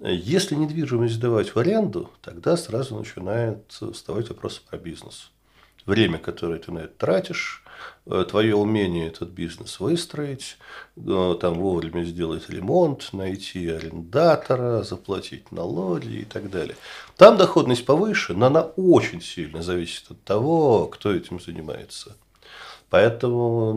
[0.01, 5.31] Если недвижимость сдавать в аренду, тогда сразу начинает вставать вопрос про бизнес.
[5.85, 7.62] время, которое ты на это тратишь,
[8.05, 10.57] твое умение этот бизнес выстроить,
[10.97, 16.75] э, там вовремя сделать ремонт, найти арендатора, заплатить налоги и так далее.
[17.15, 22.15] Там доходность повыше, но она очень сильно зависит от того, кто этим занимается.
[22.89, 23.73] Поэтому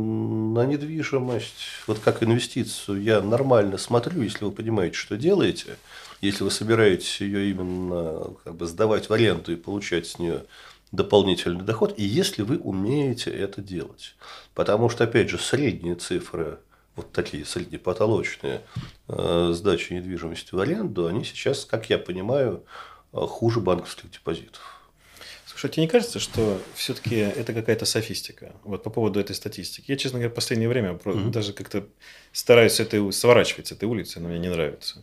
[0.53, 5.79] на недвижимость, вот как инвестицию, я нормально смотрю, если вы понимаете, что делаете,
[6.21, 10.45] если вы собираетесь ее именно как бы сдавать в аренду и получать с нее
[10.93, 14.15] дополнительный доход, и если вы умеете это делать.
[14.55, 16.59] Потому что, опять же, средние цифры,
[16.95, 18.63] вот такие среднепотолочные
[19.09, 22.65] э, сдачи недвижимости в аренду, они сейчас, как я понимаю,
[23.13, 24.77] э, хуже банковских депозитов.
[25.47, 28.53] Слушай, тебе не кажется, что все-таки это какая-то софистика?
[28.63, 29.91] Вот по поводу этой статистики.
[29.91, 31.31] Я, честно говоря, в последнее время mm-hmm.
[31.31, 31.87] даже как-то
[32.33, 35.03] стараюсь этой, сворачивать с этой улицы, она мне не нравится.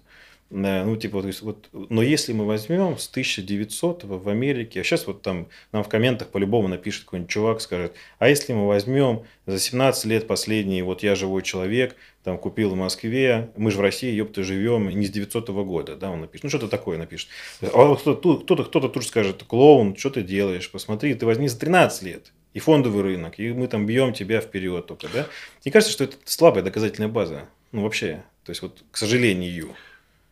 [0.50, 5.08] Ну, типа, то есть, вот, но если мы возьмем с 1900 в Америке, а сейчас
[5.08, 9.58] вот там нам в комментах по-любому напишет какой-нибудь чувак, скажет, а если мы возьмем за
[9.58, 14.14] 17 лет последние, вот я живой человек, там купил в Москве, мы же в России,
[14.14, 17.30] ёпта, живем не с 900 года, да, он напишет, ну что-то такое напишет.
[17.62, 22.04] А кто-то, кто-то, кто-то тут скажет, клоун, что ты делаешь, посмотри, ты возьми за 13
[22.04, 25.28] лет, и фондовый рынок, и мы там бьем тебя вперед только, да.
[25.66, 29.74] Мне кажется, что это слабая доказательная база, ну вообще, то есть вот, к сожалению.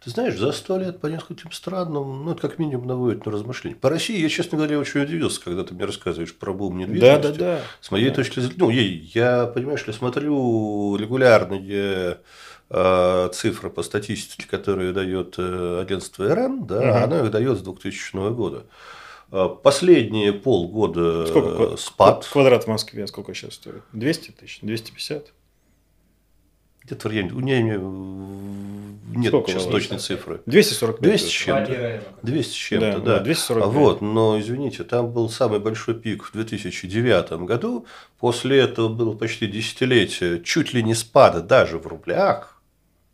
[0.04, 3.76] Ты знаешь, за сто лет по нескольким странам, ну, это как минимум наводит на размышления.
[3.76, 7.22] По России я, честно говоря, очень удивился, когда ты мне рассказываешь про бум недвижимости.
[7.22, 7.62] Да, да, да.
[7.82, 8.16] С моей да.
[8.16, 12.18] точки зрения, ну, я, понимаешь ли, смотрю регулярные
[12.72, 17.04] э, цифры по статистике, которые дает э, агентство РН, да, угу.
[17.04, 18.66] оно их дает с 2000 года.
[19.30, 22.28] А последние полгода сколько, спад.
[22.30, 23.84] Квадрат в Москве сколько сейчас стоит?
[23.94, 24.60] 200 тысяч?
[24.64, 25.32] 250?
[26.92, 27.32] Где-то в районе.
[27.32, 27.62] У меня
[29.16, 30.42] нет Сколько сейчас точной цифры.
[30.46, 31.02] 245.
[31.02, 32.04] 200 с чем-то.
[32.22, 33.18] 200 с чем-то, да.
[33.18, 33.20] да.
[33.20, 33.74] 245.
[33.74, 37.86] Вот, но извините, там был самый большой пик в 2009 году.
[38.20, 42.62] После этого было почти десятилетие чуть ли не спада даже в рублях.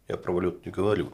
[0.08, 1.14] Я про валюту не говорю.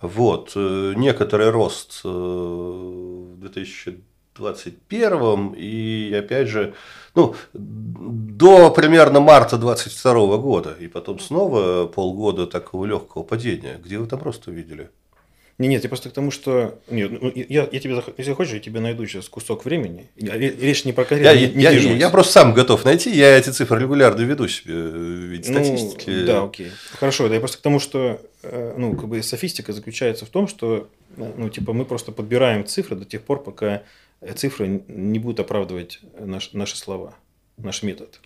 [0.00, 0.52] Вот.
[0.56, 4.02] Э, некоторый рост э, в 2000
[4.40, 6.74] 2021 и опять же,
[7.14, 13.80] ну, до примерно марта 2022 года, и потом снова полгода такого легкого падения.
[13.82, 14.90] Где вы там просто увидели?
[15.60, 18.60] Не, нет, я просто к тому, что нет, ну, я, я тебе, если хочешь, я
[18.60, 20.08] тебе найду сейчас кусок времени.
[20.16, 21.38] Речь не про карьеру.
[21.38, 25.52] Я, я, я просто сам готов найти, я эти цифры регулярно веду себе в виде
[25.52, 26.24] ну, статистики.
[26.24, 26.70] Да, окей.
[26.98, 30.48] Хорошо, да, я просто к тому, что э, ну, как бы софистика заключается в том,
[30.48, 30.88] что
[31.18, 33.82] ну, типа, мы просто подбираем цифры до тех пор, пока
[34.36, 37.14] цифры не будут оправдывать наш, наши слова,
[37.56, 38.20] наш метод.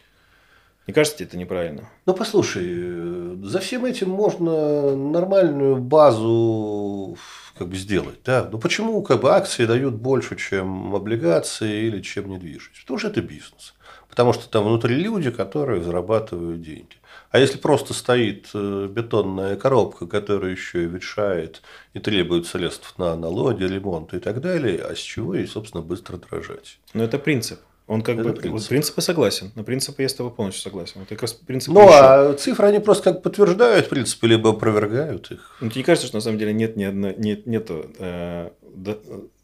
[0.86, 1.88] Не кажется тебе это неправильно?
[2.04, 7.16] Ну, послушай, за всем этим можно нормальную базу
[7.56, 8.18] как бы сделать.
[8.24, 8.48] Да?
[8.50, 12.82] Ну, почему как бы, акции дают больше, чем облигации или чем недвижимость?
[12.82, 13.74] Потому что это бизнес.
[14.10, 16.96] Потому что там внутри люди, которые зарабатывают деньги.
[17.34, 21.62] А если просто стоит э, бетонная коробка, которая еще и ветшает
[21.92, 26.16] и требует средств на налоги, ремонт и так далее, а с чего и, собственно, быстро
[26.16, 26.78] дрожать?
[26.92, 27.58] Но это принцип.
[27.88, 28.68] Он как это бы принцип.
[28.68, 29.50] принципы согласен.
[29.56, 31.00] На принципы я с тобой полностью согласен.
[31.00, 31.74] Это как раз принцип.
[31.74, 31.92] Ну, еще...
[31.92, 35.56] а цифры они просто как подтверждают принципы, либо опровергают их.
[35.60, 38.50] Ну, тебе не кажется, что на самом деле нет ни одной, нет, нету, э,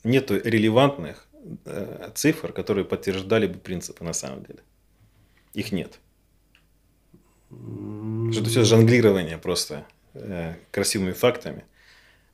[0.04, 1.26] нету релевантных
[1.64, 4.60] э, цифр, которые подтверждали бы принципы на самом деле?
[5.54, 5.98] Их нет.
[7.50, 9.84] Что это все жонглирование просто
[10.14, 11.64] э, красивыми фактами.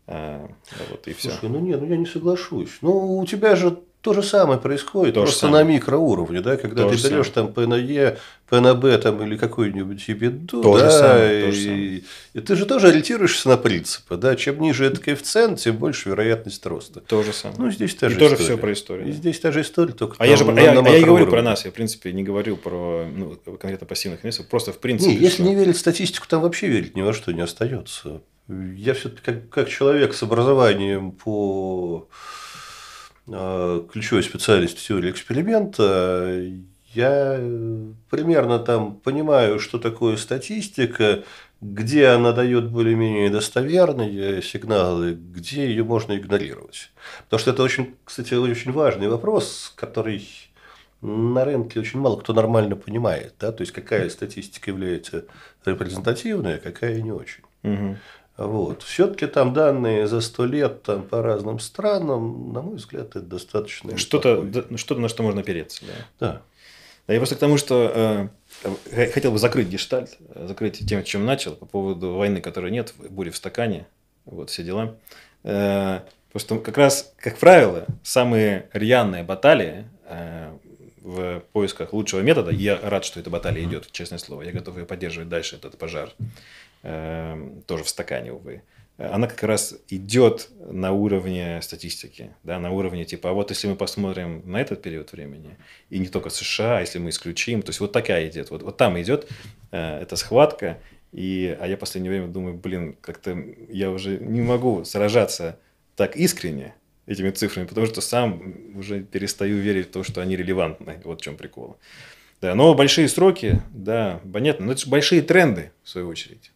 [0.07, 0.49] А,
[0.91, 1.31] вот, и все.
[1.31, 2.79] Слушай, ну нет, ну я не соглашусь.
[2.81, 5.65] Ну, у тебя же то же самое происходит, То просто самое.
[5.65, 10.79] на микроуровне, да, когда то ты берешь там ПНЕ, ПНБ там, или какую-нибудь ебеду, то
[10.79, 15.01] да, самое, то и, и ты же тоже ориентируешься на принципы, да, чем ниже этот
[15.01, 17.01] коэффициент, тем больше вероятность роста.
[17.01, 17.61] То же самое.
[17.61, 18.37] Ну, здесь та же и история.
[18.37, 19.09] тоже все про историю.
[19.09, 21.27] И здесь та же история, только А я же на, а я, а я говорю
[21.27, 25.17] про нас, я, в принципе, не говорю про ну, конкретно пассивных инвесторов, просто в принципе.
[25.17, 28.23] Не, если не верить в статистику, там вообще верить ни во что не остается.
[28.49, 32.07] Я все-таки как, как человек с образованием по
[33.27, 36.43] ключевой специалист в теории эксперимента,
[36.95, 37.39] я
[38.09, 41.25] примерно там понимаю, что такое статистика,
[41.61, 46.91] где она дает более-менее достоверные сигналы, где ее можно игнорировать.
[47.25, 50.27] Потому что это очень, кстати, очень важный вопрос, который
[51.03, 53.35] на рынке очень мало кто нормально понимает.
[53.39, 53.53] Да?
[53.53, 55.25] То есть, какая статистика является
[55.65, 57.43] репрезентативной, а какая не очень.
[57.63, 57.97] Угу.
[58.37, 58.83] Вот.
[58.83, 63.97] Все-таки там данные за сто лет там, по разным странам, на мой взгляд, это достаточно.
[63.97, 64.45] Что-то,
[64.77, 65.85] что-то на что можно опереться.
[65.87, 66.27] Да.
[66.27, 66.43] да.
[67.07, 68.29] Да, я просто к тому, что
[68.91, 73.31] э, хотел бы закрыть гештальт, закрыть тем, чем начал, по поводу войны, которой нет, бури
[73.31, 73.87] в стакане,
[74.25, 74.97] вот все дела.
[75.45, 76.01] Э,
[76.33, 80.53] потому что как раз, как правило, самые рьяные баталии э,
[81.07, 82.51] в поисках лучшего метода.
[82.51, 84.43] Я рад, что эта баталия идет, честное слово.
[84.43, 86.11] Я готов ее поддерживать дальше, этот пожар.
[86.83, 88.63] Эм, тоже в стакане, увы.
[88.99, 93.77] Она как раз идет на уровне статистики, да, на уровне типа, а вот если мы
[93.77, 95.59] посмотрим на этот период времени,
[95.91, 99.01] и не только США, если мы исключим, то есть вот такая идет, вот, вот там
[99.01, 99.29] идет
[99.71, 100.81] э, эта схватка,
[101.13, 103.39] и, а я в последнее время думаю, блин, как-то
[103.69, 105.59] я уже не могу сражаться
[105.95, 106.75] так искренне,
[107.07, 111.01] этими цифрами, потому что сам уже перестаю верить в то, что они релевантны.
[111.05, 111.77] Вот в чем прикол.
[112.41, 114.67] Да, но большие сроки, да, понятно.
[114.67, 116.53] Но это же большие тренды, в свою очередь.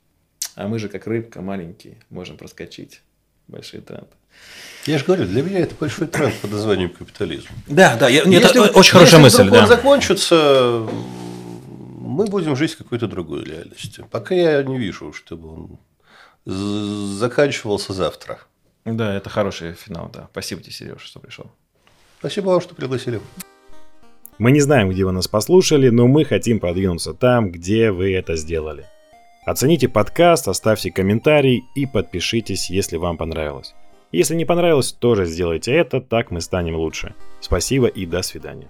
[0.55, 3.03] А мы же, как рыбка, маленькие, можем проскочить
[3.49, 4.09] большие тренды.
[4.87, 7.49] Я же говорю, для меня это большой тренд под названием капитализм.
[7.67, 9.43] Да, да, я, нет, если, это очень хорошая мысль.
[9.43, 9.67] Если да.
[9.67, 10.87] закончится,
[11.99, 14.05] мы будем жить в какой-то другой реальности.
[14.11, 15.79] Пока я не вижу, чтобы он
[16.45, 18.41] заканчивался завтра.
[18.85, 20.29] Да, это хороший финал, да.
[20.33, 21.47] Спасибо тебе, Сереж, что пришел.
[22.19, 23.21] Спасибо вам, что пригласили.
[24.39, 28.37] Мы не знаем, где вы нас послушали, но мы хотим продвинуться там, где вы это
[28.37, 28.87] сделали.
[29.45, 33.75] Оцените подкаст, оставьте комментарий и подпишитесь, если вам понравилось.
[34.13, 37.15] Если не понравилось, тоже сделайте это, так мы станем лучше.
[37.41, 38.69] Спасибо и до свидания.